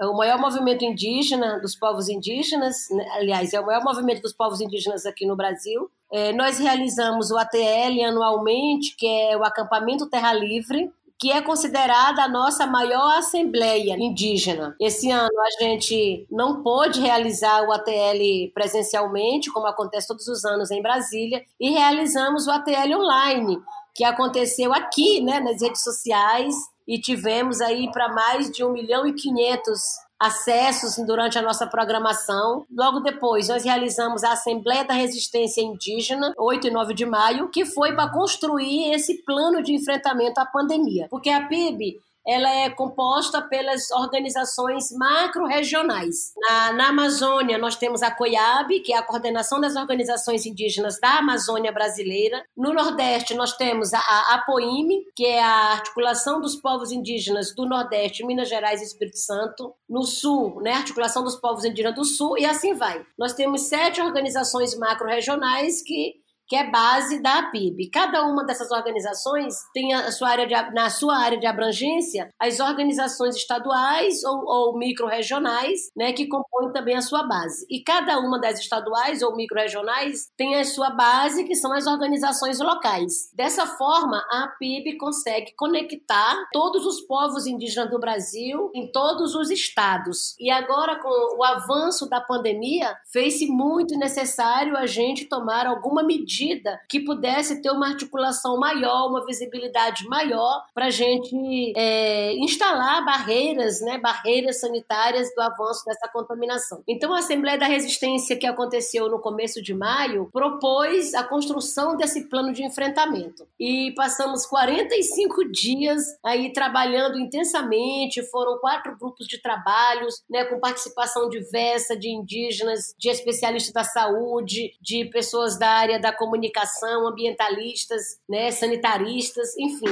é 0.00 0.06
o 0.06 0.16
maior 0.16 0.38
movimento 0.38 0.84
indígena 0.84 1.58
dos 1.58 1.74
povos 1.74 2.08
indígenas, 2.08 2.88
né? 2.90 3.04
aliás, 3.14 3.52
é 3.52 3.60
o 3.60 3.66
maior 3.66 3.82
movimento 3.82 4.22
dos 4.22 4.32
povos 4.32 4.60
indígenas 4.60 5.04
aqui 5.04 5.26
no 5.26 5.34
Brasil. 5.34 5.90
É, 6.12 6.32
nós 6.32 6.58
realizamos 6.58 7.32
o 7.32 7.36
ATL 7.36 8.04
anualmente, 8.06 8.94
que 8.96 9.06
é 9.06 9.36
o 9.36 9.42
Acampamento 9.42 10.08
Terra 10.08 10.32
Livre, 10.32 10.92
que 11.18 11.32
é 11.32 11.42
considerada 11.42 12.22
a 12.22 12.28
nossa 12.28 12.64
maior 12.64 13.18
assembleia 13.18 13.96
indígena. 13.98 14.76
Esse 14.80 15.10
ano 15.10 15.28
a 15.36 15.64
gente 15.64 16.24
não 16.30 16.62
pôde 16.62 17.00
realizar 17.00 17.66
o 17.66 17.72
ATL 17.72 18.52
presencialmente, 18.54 19.50
como 19.50 19.66
acontece 19.66 20.06
todos 20.06 20.28
os 20.28 20.44
anos 20.44 20.70
em 20.70 20.80
Brasília, 20.80 21.42
e 21.58 21.70
realizamos 21.70 22.46
o 22.46 22.52
ATL 22.52 22.94
online, 22.94 23.58
que 23.96 24.04
aconteceu 24.04 24.72
aqui, 24.72 25.20
né, 25.20 25.40
nas 25.40 25.60
redes 25.60 25.82
sociais, 25.82 26.54
e 26.88 26.98
tivemos 26.98 27.60
aí 27.60 27.92
para 27.92 28.08
mais 28.08 28.50
de 28.50 28.64
1 28.64 28.72
milhão 28.72 29.06
e 29.06 29.12
500 29.12 29.78
acessos 30.18 30.96
durante 31.06 31.38
a 31.38 31.42
nossa 31.42 31.66
programação. 31.66 32.64
Logo 32.74 33.00
depois, 33.00 33.48
nós 33.48 33.62
realizamos 33.62 34.24
a 34.24 34.32
Assembleia 34.32 34.84
da 34.84 34.94
Resistência 34.94 35.60
Indígena, 35.60 36.32
8 36.36 36.66
e 36.66 36.70
9 36.70 36.94
de 36.94 37.06
maio, 37.06 37.50
que 37.50 37.64
foi 37.64 37.94
para 37.94 38.10
construir 38.10 38.92
esse 38.92 39.22
plano 39.22 39.62
de 39.62 39.74
enfrentamento 39.74 40.40
à 40.40 40.46
pandemia. 40.46 41.06
Porque 41.10 41.30
a 41.30 41.46
PIB 41.46 42.00
ela 42.28 42.50
é 42.50 42.68
composta 42.68 43.40
pelas 43.40 43.90
organizações 43.90 44.92
macro-regionais. 44.92 46.34
Na, 46.36 46.72
na, 46.74 46.88
Amazônia, 46.88 47.56
nós 47.56 47.76
temos 47.76 48.02
a 48.02 48.10
COIAB, 48.10 48.80
que 48.80 48.92
é 48.92 48.98
a 48.98 49.02
Coordenação 49.02 49.58
das 49.58 49.76
Organizações 49.76 50.44
Indígenas 50.44 51.00
da 51.00 51.18
Amazônia 51.18 51.72
Brasileira. 51.72 52.44
No 52.54 52.74
Nordeste, 52.74 53.34
nós 53.34 53.56
temos 53.56 53.94
a, 53.94 53.98
a 53.98 54.34
APOIME, 54.34 55.04
que 55.16 55.24
é 55.24 55.42
a 55.42 55.72
Articulação 55.72 56.38
dos 56.38 56.54
Povos 56.56 56.92
Indígenas 56.92 57.54
do 57.54 57.64
Nordeste, 57.64 58.26
Minas 58.26 58.48
Gerais 58.48 58.82
e 58.82 58.84
Espírito 58.84 59.18
Santo. 59.18 59.74
No 59.88 60.02
Sul, 60.02 60.60
né, 60.60 60.72
Articulação 60.72 61.24
dos 61.24 61.36
Povos 61.36 61.64
Indígenas 61.64 61.94
do 61.94 62.04
Sul, 62.04 62.36
e 62.36 62.44
assim 62.44 62.74
vai. 62.74 63.06
Nós 63.18 63.32
temos 63.32 63.62
sete 63.62 64.02
organizações 64.02 64.76
macro-regionais 64.76 65.82
que 65.82 66.27
que 66.48 66.56
é 66.56 66.70
base 66.70 67.20
da 67.20 67.42
PIB. 67.50 67.90
Cada 67.90 68.24
uma 68.24 68.44
dessas 68.44 68.70
organizações 68.70 69.54
tem 69.74 69.92
a 69.92 70.10
sua 70.10 70.30
área 70.30 70.46
de, 70.46 70.54
na 70.74 70.88
sua 70.88 71.16
área 71.16 71.38
de 71.38 71.46
abrangência 71.46 72.32
as 72.40 72.58
organizações 72.58 73.36
estaduais 73.36 74.24
ou, 74.24 74.44
ou 74.46 74.78
micro-regionais, 74.78 75.90
né, 75.94 76.12
que 76.12 76.26
compõem 76.26 76.72
também 76.72 76.96
a 76.96 77.02
sua 77.02 77.24
base. 77.24 77.66
E 77.68 77.82
cada 77.82 78.18
uma 78.18 78.40
das 78.40 78.58
estaduais 78.58 79.22
ou 79.22 79.36
micro-regionais 79.36 80.30
tem 80.36 80.54
a 80.54 80.64
sua 80.64 80.90
base, 80.90 81.44
que 81.44 81.54
são 81.54 81.72
as 81.72 81.86
organizações 81.86 82.58
locais. 82.60 83.30
Dessa 83.34 83.66
forma, 83.66 84.24
a 84.30 84.48
PIB 84.58 84.96
consegue 84.96 85.52
conectar 85.54 86.48
todos 86.52 86.86
os 86.86 87.00
povos 87.02 87.46
indígenas 87.46 87.90
do 87.90 87.98
Brasil 87.98 88.70
em 88.74 88.90
todos 88.90 89.34
os 89.34 89.50
estados. 89.50 90.34
E 90.40 90.50
agora, 90.50 90.96
com 90.96 91.36
o 91.36 91.44
avanço 91.44 92.08
da 92.08 92.20
pandemia, 92.20 92.96
fez-se 93.12 93.46
muito 93.46 93.98
necessário 93.98 94.76
a 94.76 94.86
gente 94.86 95.26
tomar 95.26 95.66
alguma 95.66 96.02
medida 96.02 96.37
medida 96.38 96.80
que 96.88 97.00
pudesse 97.00 97.60
ter 97.60 97.70
uma 97.70 97.88
articulação 97.88 98.58
maior, 98.58 99.08
uma 99.08 99.24
visibilidade 99.24 100.06
maior 100.06 100.64
para 100.74 100.86
a 100.86 100.90
gente 100.90 101.72
é, 101.76 102.34
instalar 102.34 103.04
barreiras, 103.04 103.80
né, 103.80 103.98
barreiras 103.98 104.60
sanitárias 104.60 105.34
do 105.34 105.40
avanço 105.40 105.84
dessa 105.84 106.08
contaminação. 106.08 106.82
Então, 106.86 107.12
a 107.12 107.18
Assembleia 107.18 107.58
da 107.58 107.66
Resistência 107.66 108.36
que 108.36 108.46
aconteceu 108.46 109.08
no 109.08 109.18
começo 109.18 109.62
de 109.62 109.74
maio 109.74 110.28
propôs 110.32 111.14
a 111.14 111.24
construção 111.24 111.96
desse 111.96 112.28
plano 112.28 112.52
de 112.52 112.64
enfrentamento 112.64 113.46
e 113.58 113.92
passamos 113.96 114.46
45 114.46 115.50
dias 115.50 116.02
aí 116.24 116.52
trabalhando 116.52 117.18
intensamente. 117.18 118.22
Foram 118.22 118.58
quatro 118.58 118.96
grupos 118.96 119.26
de 119.26 119.40
trabalhos, 119.40 120.22
né, 120.30 120.44
com 120.44 120.60
participação 120.60 121.28
diversa 121.28 121.96
de 121.96 122.08
indígenas, 122.08 122.94
de 122.98 123.08
especialistas 123.08 123.72
da 123.72 123.84
saúde, 123.84 124.72
de 124.80 125.04
pessoas 125.06 125.58
da 125.58 125.68
área 125.68 125.98
da 125.98 126.12
comunicação 126.12 126.27
comunicação, 126.28 127.06
ambientalistas, 127.06 128.20
né, 128.28 128.50
sanitaristas, 128.50 129.56
enfim. 129.56 129.86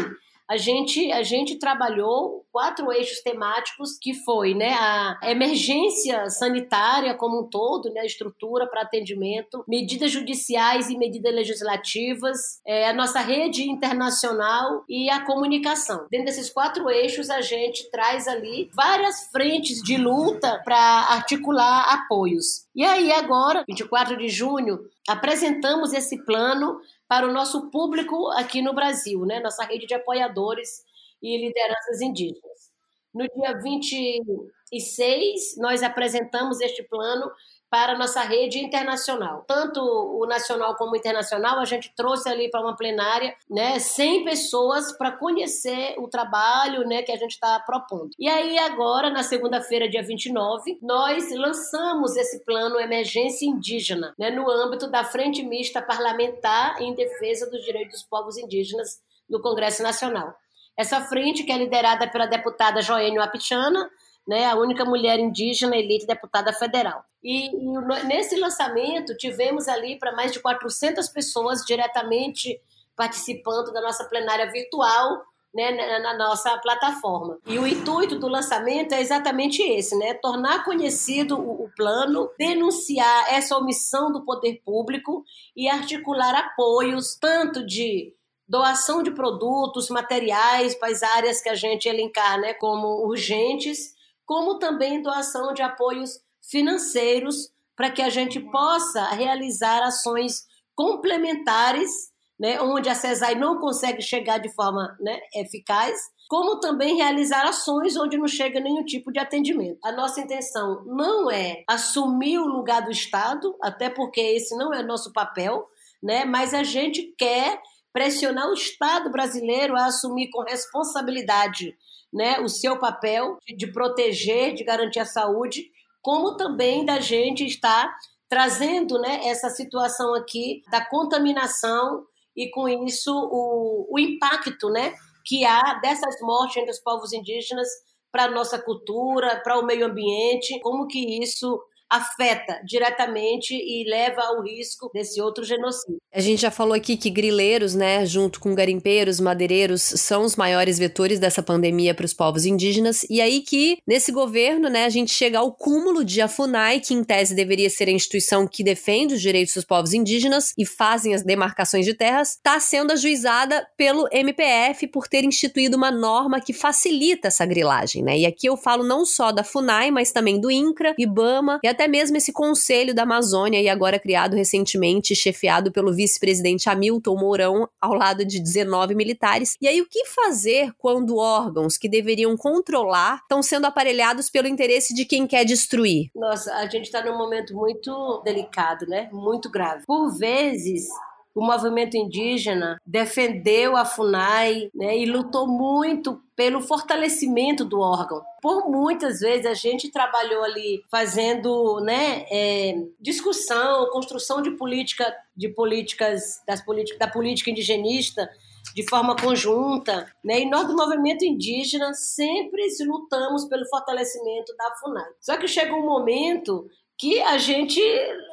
A 0.49 0.57
gente, 0.57 1.11
a 1.13 1.23
gente 1.23 1.59
trabalhou 1.59 2.45
quatro 2.53 2.91
eixos 2.93 3.21
temáticos 3.21 3.99
que 4.01 4.15
foi 4.15 4.55
né, 4.55 4.73
a 4.73 5.19
emergência 5.25 6.31
sanitária 6.31 7.15
como 7.15 7.41
um 7.41 7.51
todo, 7.51 7.93
né, 7.93 8.01
a 8.01 8.07
estrutura 8.07 8.67
para 8.67 8.83
atendimento, 8.83 9.65
medidas 9.69 10.11
judiciais 10.11 10.89
e 10.89 10.97
medidas 10.97 11.35
legislativas, 11.35 12.39
é, 12.67 12.89
a 12.89 12.95
nossa 12.95 13.21
rede 13.21 13.69
internacional 13.69 14.85
e 14.89 15.11
a 15.11 15.25
comunicação. 15.25 16.07
Dentro 16.11 16.27
desses 16.27 16.49
quatro 16.49 16.89
eixos, 16.89 17.29
a 17.29 17.41
gente 17.41 17.91
traz 17.91 18.27
ali 18.27 18.71
várias 18.75 19.29
frentes 19.31 19.83
de 19.83 19.97
luta 19.97 20.63
para 20.65 20.79
articular 21.11 21.93
apoios. 21.93 22.67
E 22.75 22.85
aí, 22.85 23.13
agora, 23.13 23.65
24 23.67 24.17
de 24.17 24.29
junho, 24.29 24.79
apresentamos 25.09 25.93
esse 25.93 26.25
plano 26.25 26.79
para 27.09 27.29
o 27.29 27.33
nosso 27.33 27.71
público 27.71 28.29
aqui 28.33 28.61
no 28.61 28.75
Brasil, 28.75 29.25
né? 29.25 29.41
nossa 29.41 29.65
rede 29.65 29.87
de 29.87 29.95
apoiadores 29.95 30.85
e 31.23 31.37
lideranças 31.37 32.01
indígenas. 32.01 32.71
No 33.15 33.27
dia 33.29 33.59
26, 33.63 35.57
nós 35.59 35.83
apresentamos 35.83 36.61
este 36.61 36.83
plano 36.83 37.31
para 37.71 37.93
a 37.93 37.99
nossa 37.99 38.21
rede 38.23 38.59
internacional. 38.59 39.45
Tanto 39.47 39.81
o 39.81 40.27
nacional 40.27 40.77
como 40.77 40.93
o 40.93 40.97
internacional, 40.97 41.59
a 41.59 41.65
gente 41.65 41.93
trouxe 41.95 42.29
ali 42.29 42.51
para 42.51 42.61
uma 42.61 42.77
plenária 42.77 43.35
né, 43.51 43.79
100 43.79 44.25
pessoas 44.25 44.97
para 44.97 45.13
conhecer 45.13 45.95
o 45.99 46.09
trabalho 46.09 46.87
né, 46.87 47.03
que 47.03 47.13
a 47.13 47.17
gente 47.17 47.33
está 47.33 47.59
propondo. 47.61 48.11
E 48.19 48.29
aí, 48.29 48.59
agora, 48.59 49.11
na 49.11 49.23
segunda-feira, 49.23 49.89
dia 49.89 50.03
29, 50.03 50.79
nós 50.81 51.31
lançamos 51.35 52.17
esse 52.17 52.45
plano 52.45 52.79
Emergência 52.79 53.47
Indígena 53.47 54.15
né, 54.19 54.31
no 54.31 54.49
âmbito 54.51 54.89
da 54.89 55.05
Frente 55.05 55.43
Mista 55.43 55.83
Parlamentar 55.83 56.81
em 56.81 56.95
Defesa 56.95 57.51
dos 57.51 57.65
Direitos 57.65 58.01
dos 58.01 58.03
Povos 58.05 58.37
Indígenas 58.37 59.01
no 59.29 59.41
Congresso 59.41 59.83
Nacional. 59.83 60.35
Essa 60.77 61.01
frente, 61.01 61.43
que 61.43 61.51
é 61.51 61.57
liderada 61.57 62.07
pela 62.07 62.27
deputada 62.27 62.83
Joênio 62.83 63.23
Apichana, 63.23 63.89
né, 64.27 64.47
a 64.47 64.57
única 64.57 64.85
mulher 64.85 65.19
indígena 65.19 65.77
eleita 65.77 66.07
deputada 66.07 66.53
federal. 66.53 67.05
E, 67.23 67.47
e 67.47 68.07
nesse 68.07 68.37
lançamento 68.37 69.17
tivemos 69.17 69.69
ali 69.69 69.99
para 69.99 70.13
mais 70.13 70.33
de 70.33 70.41
400 70.41 71.09
pessoas 71.09 71.65
diretamente 71.65 72.61
participando 72.97 73.73
da 73.73 73.81
nossa 73.81 74.05
plenária 74.05 74.51
virtual, 74.51 75.23
né, 75.55 75.71
na, 75.71 75.99
na, 76.01 76.19
nossa 76.19 76.57
plataforma. 76.59 77.39
E 77.47 77.59
o 77.59 77.67
intuito 77.67 78.19
do 78.19 78.29
lançamento 78.29 78.93
é 78.93 79.01
exatamente 79.01 79.63
esse, 79.63 79.97
né? 79.97 80.13
Tornar 80.15 80.65
conhecido 80.65 81.39
o, 81.39 81.65
o, 81.65 81.71
plano, 81.75 82.31
denunciar 82.39 83.33
essa 83.33 83.57
omissão 83.57 84.13
do 84.13 84.23
poder 84.23 84.61
público 84.65 85.25
e 85.57 85.67
articular 85.67 86.35
apoios 86.35 87.17
tanto 87.17 87.65
de 87.65 88.13
doação 88.47 89.03
de 89.03 89.11
produtos, 89.11 89.89
materiais 89.89 90.75
para 90.75 90.93
as 90.93 91.03
áreas 91.03 91.41
que 91.41 91.49
a 91.49 91.55
gente 91.55 91.89
elencar, 91.89 92.39
né, 92.39 92.53
como 92.55 93.07
urgentes, 93.07 93.96
como 94.27 94.59
também 94.59 95.01
doação 95.01 95.55
de 95.55 95.63
apoios 95.63 96.21
financeiros 96.43 97.51
para 97.77 97.91
que 97.91 98.03
a 98.03 98.11
gente 98.11 98.41
possa 98.41 99.05
realizar 99.11 99.83
ações 99.83 100.45
complementares, 100.75 101.91
né, 102.39 102.61
onde 102.61 102.89
a 102.89 102.95
CESAI 102.95 103.35
não 103.35 103.59
consegue 103.59 104.03
chegar 104.03 104.39
de 104.39 104.53
forma 104.53 104.97
né, 105.01 105.19
eficaz, 105.35 105.99
como 106.29 106.59
também 106.59 106.97
realizar 106.97 107.47
ações 107.47 107.97
onde 107.97 108.19
não 108.19 108.27
chega 108.27 108.61
nenhum 108.61 108.85
tipo 108.85 109.13
de 109.13 109.19
atendimento. 109.19 109.79
A 109.85 109.93
nossa 109.93 110.21
intenção 110.21 110.85
não 110.85 111.31
é 111.31 111.63
assumir 111.69 112.39
o 112.39 112.47
lugar 112.47 112.83
do 112.83 112.91
Estado, 112.91 113.57
até 113.63 113.89
porque 113.89 114.21
esse 114.21 114.57
não 114.57 114.75
é 114.75 114.83
nosso 114.83 115.13
papel, 115.13 115.67
né, 116.03 116.25
mas 116.25 116.53
a 116.53 116.63
gente 116.63 117.15
quer 117.17 117.61
pressionar 117.93 118.49
o 118.49 118.55
Estado 118.55 119.11
brasileiro 119.11 119.75
a 119.75 119.87
assumir 119.87 120.29
com 120.31 120.43
responsabilidade 120.43 121.75
né, 122.17 122.41
o 122.41 122.49
seu 122.49 122.79
papel 122.79 123.37
de, 123.57 123.67
proteger, 123.67 124.55
de 124.55 124.65
garantir 124.65 125.01
a 125.01 125.05
saúde, 125.05 125.71
como 126.01 126.37
também 126.37 126.85
da 126.85 126.99
gente 126.99 127.45
estar 127.45 127.95
trazendo 128.29 128.99
né, 128.99 129.21
essa 129.27 129.51
situação 129.51 130.15
aqui 130.15 130.63
da 130.71 130.85
contaminação 130.85 132.05
e 132.35 132.51
com 132.51 132.69
isso 132.69 133.13
o, 133.15 133.87
o 133.91 133.99
impacto 133.99 134.71
né, 134.71 134.95
que 135.25 135.45
há 135.45 135.75
dessas 135.75 136.21
mortes 136.23 136.57
entre 136.57 136.71
os 136.71 136.81
povos 136.81 137.13
indígenas 137.13 137.69
para 138.11 138.25
a 138.25 138.31
nossa 138.31 138.59
cultura, 138.59 139.41
para 139.45 139.59
o 139.59 139.67
meio 139.67 139.87
ambiente, 139.87 140.59
como 140.61 140.87
que 140.87 141.23
isso 141.23 141.63
afeta 141.91 142.61
diretamente 142.65 143.55
e 143.55 143.89
leva 143.89 144.21
ao 144.23 144.43
risco 144.43 144.91
desse 144.93 145.21
outro 145.21 145.45
genocídio. 145.45 146.01
A 146.13 146.21
gente 146.21 146.41
já 146.41 146.51
falou 146.51 146.75
aqui 146.75 146.97
que 146.97 147.11
grileiros, 147.11 147.75
né, 147.75 148.05
junto 148.05 148.41
com 148.41 148.55
garimpeiros, 148.55 149.21
madeireiros, 149.21 149.83
são 149.83 150.23
os 150.23 150.37
maiores 150.37 150.79
vetores 150.79 151.19
dessa 151.19 151.43
pandemia 151.43 151.95
para 151.95 152.07
os 152.07 152.15
povos 152.15 152.45
indígenas. 152.45 153.05
E 153.09 153.21
aí 153.21 153.41
que, 153.41 153.79
nesse 153.87 154.11
governo, 154.11 154.69
né, 154.69 154.85
a 154.85 154.89
gente 154.89 155.13
chega 155.13 155.39
ao 155.39 155.53
cúmulo 155.53 156.05
de 156.05 156.21
a 156.21 156.29
FUNAI, 156.29 156.81
que 156.81 156.95
em 156.95 157.05
tese 157.05 157.35
deveria 157.35 157.71
ser 157.71 157.89
a 157.89 157.93
instituição 157.93 158.47
que 158.47 158.65
defende 158.65 159.15
os 159.15 159.21
direitos 159.21 159.55
dos 159.55 159.65
povos 159.65 159.93
indígenas 159.93 160.53
e 160.59 160.67
fazem 160.67 161.15
as 161.15 161.23
demarcações 161.23 161.85
de 161.85 161.95
terras, 161.95 162.31
está 162.31 162.59
sendo 162.59 162.93
ajuizada 162.93 163.67
pelo 163.77 164.09
MPF 164.11 164.89
por 164.89 165.07
ter 165.07 165.25
instituído 165.25 165.77
uma 165.77 165.91
norma 165.91 166.41
que 166.41 166.53
facilita 166.53 167.29
essa 167.29 167.47
grilagem, 167.47 168.03
né? 168.03 168.19
E 168.19 168.27
aqui 168.27 168.49
eu 168.49 168.57
falo 168.57 168.83
não 168.83 169.05
só 169.05 169.31
da 169.31 169.45
FUNAI, 169.45 169.91
mas 169.91 170.13
também 170.13 170.41
do 170.41 170.51
INCRA, 170.51 170.95
IBAMA 170.99 171.61
e 171.63 171.69
até 171.77 171.87
mesmo 171.87 172.17
esse 172.17 172.33
Conselho 172.33 172.95
da 172.95 173.03
Amazônia, 173.03 173.61
e 173.61 173.69
agora 173.69 173.99
criado 173.99 174.35
recentemente, 174.35 175.15
chefiado 175.15 175.71
pelo 175.71 175.93
vice-presidente 175.93 176.71
Hamilton 176.71 177.17
Mourão, 177.17 177.69
ao 177.79 177.93
lado 177.93 178.25
de 178.25 178.41
19 178.41 178.95
militares. 178.95 179.57
E 179.61 179.69
aí, 179.69 179.83
o 179.83 179.87
que 179.87 180.07
fazer 180.07 180.73
quando 180.79 181.19
órgãos 181.19 181.77
que 181.77 181.89
deveriam 181.89 182.35
controlar 182.35 183.21
estão 183.23 183.43
sendo 183.43 183.67
aparelhados 183.67 184.31
pelo 184.31 184.49
interesse 184.49 184.95
de 184.95 185.05
quem 185.05 185.27
quer 185.27 185.45
destruir? 185.45 186.11
Nossa, 186.17 186.55
a 186.55 186.67
gente 186.67 186.87
está 186.87 187.05
num 187.05 187.19
momento 187.19 187.55
muito 187.55 188.23
delicado, 188.25 188.87
né? 188.87 189.11
Muito 189.13 189.51
grave. 189.51 189.85
Por 189.87 190.17
vezes, 190.17 190.89
o 191.37 191.45
movimento 191.45 191.99
indígena 191.99 192.81
defendeu 192.87 193.77
a 193.77 193.85
FUNAI 193.85 194.71
né, 194.75 194.97
e 194.97 195.05
lutou 195.05 195.47
muito 195.47 196.19
pelo 196.35 196.63
fortalecimento 196.63 197.63
do 197.63 197.79
órgão. 197.79 198.23
Por 198.41 198.71
muitas 198.71 199.21
vezes 199.21 199.45
a 199.45 199.53
gente 199.53 199.91
trabalhou 199.91 200.43
ali 200.43 200.83
fazendo 200.91 201.79
né, 201.81 202.25
é, 202.31 202.77
discussão, 202.99 203.91
construção 203.91 204.41
de 204.41 204.53
política, 204.53 205.15
de 205.37 205.51
políticas 205.51 206.43
das 206.47 206.65
políticas 206.65 206.99
da 206.99 207.09
política 207.09 207.51
indigenista 207.51 208.27
de 208.75 208.89
forma 208.89 209.15
conjunta, 209.15 210.11
né? 210.25 210.41
E 210.41 210.51
nós 210.51 210.67
do 210.67 210.77
movimento 210.77 211.25
indígena 211.25 211.95
sempre 211.95 212.63
lutamos 212.87 213.45
pelo 213.45 213.67
fortalecimento 213.69 214.55
da 214.57 214.75
FUNAI. 214.81 215.11
Só 215.21 215.37
que 215.37 215.49
chega 215.49 215.75
um 215.75 215.87
momento 215.87 216.69
que 216.99 217.21
a 217.21 217.39
gente 217.39 217.81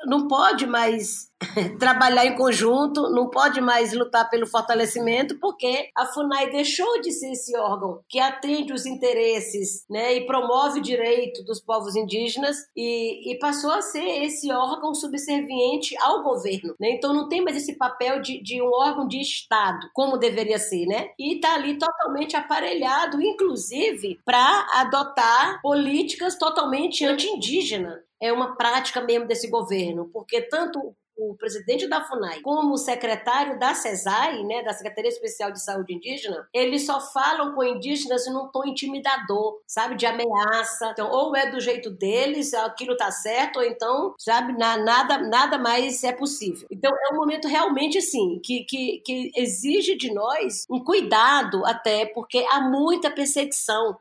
não 0.05 0.27
pode 0.27 0.65
mais 0.65 1.31
trabalhar 1.79 2.25
em 2.25 2.35
conjunto, 2.35 3.09
não 3.09 3.29
pode 3.29 3.59
mais 3.61 3.93
lutar 3.93 4.29
pelo 4.29 4.47
fortalecimento, 4.47 5.37
porque 5.39 5.89
a 5.95 6.05
FUNAI 6.05 6.49
deixou 6.49 7.01
de 7.01 7.11
ser 7.11 7.31
esse 7.31 7.57
órgão 7.57 8.01
que 8.07 8.19
atende 8.19 8.73
os 8.73 8.85
interesses 8.85 9.85
né, 9.89 10.15
e 10.15 10.25
promove 10.25 10.79
o 10.79 10.83
direito 10.83 11.43
dos 11.43 11.59
povos 11.59 11.95
indígenas 11.95 12.57
e, 12.75 13.31
e 13.31 13.39
passou 13.39 13.71
a 13.71 13.81
ser 13.81 14.23
esse 14.23 14.51
órgão 14.51 14.93
subserviente 14.93 15.95
ao 16.01 16.23
governo. 16.23 16.75
Né? 16.79 16.91
Então 16.91 17.13
não 17.13 17.27
tem 17.27 17.41
mais 17.41 17.57
esse 17.57 17.77
papel 17.77 18.21
de, 18.21 18.41
de 18.41 18.61
um 18.61 18.71
órgão 18.71 19.07
de 19.07 19.19
Estado, 19.19 19.89
como 19.93 20.17
deveria 20.17 20.57
ser, 20.57 20.85
né? 20.85 21.09
E 21.17 21.35
está 21.35 21.55
ali 21.55 21.77
totalmente 21.77 22.35
aparelhado, 22.35 23.21
inclusive, 23.21 24.19
para 24.25 24.67
adotar 24.73 25.61
políticas 25.61 26.37
totalmente 26.37 27.05
anti-indígenas 27.05 27.99
é 28.23 28.31
uma 28.31 28.55
prática 28.55 29.01
mesmo 29.01 29.27
desse 29.27 29.49
governo, 29.49 30.09
porque 30.13 30.41
tanto 30.41 30.95
o 31.15 31.35
presidente 31.35 31.87
da 31.87 32.03
FUNAI 32.03 32.41
como 32.41 32.73
o 32.73 32.77
secretário 32.77 33.59
da 33.59 33.73
CESAI, 33.73 34.43
né, 34.43 34.63
da 34.63 34.73
Secretaria 34.73 35.09
Especial 35.09 35.51
de 35.51 35.63
Saúde 35.63 35.93
Indígena, 35.93 36.47
eles 36.53 36.85
só 36.85 36.99
falam 36.99 37.53
com 37.53 37.63
indígenas 37.63 38.25
num 38.27 38.47
tom 38.47 38.65
intimidador, 38.65 39.59
sabe, 39.67 39.95
de 39.95 40.05
ameaça. 40.05 40.89
Então, 40.91 41.11
ou 41.11 41.35
é 41.35 41.51
do 41.51 41.59
jeito 41.59 41.91
deles, 41.91 42.53
aquilo 42.53 42.97
tá 42.97 43.11
certo, 43.11 43.57
ou 43.57 43.63
então, 43.63 44.15
sabe, 44.17 44.53
nada, 44.53 45.19
nada 45.19 45.57
mais 45.57 46.03
é 46.03 46.11
possível. 46.11 46.67
Então, 46.71 46.91
é 46.91 47.13
um 47.13 47.17
momento 47.17 47.47
realmente, 47.47 47.99
assim, 47.99 48.39
que, 48.43 48.63
que, 48.63 49.01
que 49.05 49.31
exige 49.35 49.95
de 49.95 50.11
nós 50.13 50.65
um 50.69 50.83
cuidado 50.83 51.63
até, 51.65 52.05
porque 52.07 52.43
há 52.49 52.61
muita 52.61 53.11
perseguição 53.11 53.97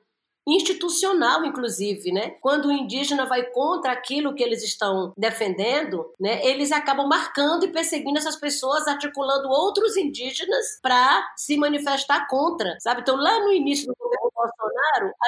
institucional, 0.47 1.45
inclusive, 1.45 2.13
né? 2.13 2.31
Quando 2.41 2.67
o 2.67 2.73
indígena 2.73 3.27
vai 3.27 3.45
contra 3.51 3.93
aquilo 3.93 4.35
que 4.35 4.43
eles 4.43 4.63
estão 4.63 5.13
defendendo, 5.17 6.11
né? 6.21 6.45
Eles 6.45 6.73
acabam 6.73 7.07
marcando 7.07 7.65
e 7.65 7.73
perseguindo 7.73 8.19
essas 8.19 8.37
pessoas, 8.37 8.87
articulando 8.89 9.49
outros 9.49 9.97
indígenas 9.97 10.79
para 10.83 11.33
se 11.37 11.57
manifestar 11.57 12.27
contra, 12.29 12.77
sabe? 12.81 13.03
Então, 13.03 13.17
lá 13.17 13.41
no 13.41 13.53
início 13.53 13.87
do 13.87 13.95
governo 13.99 14.33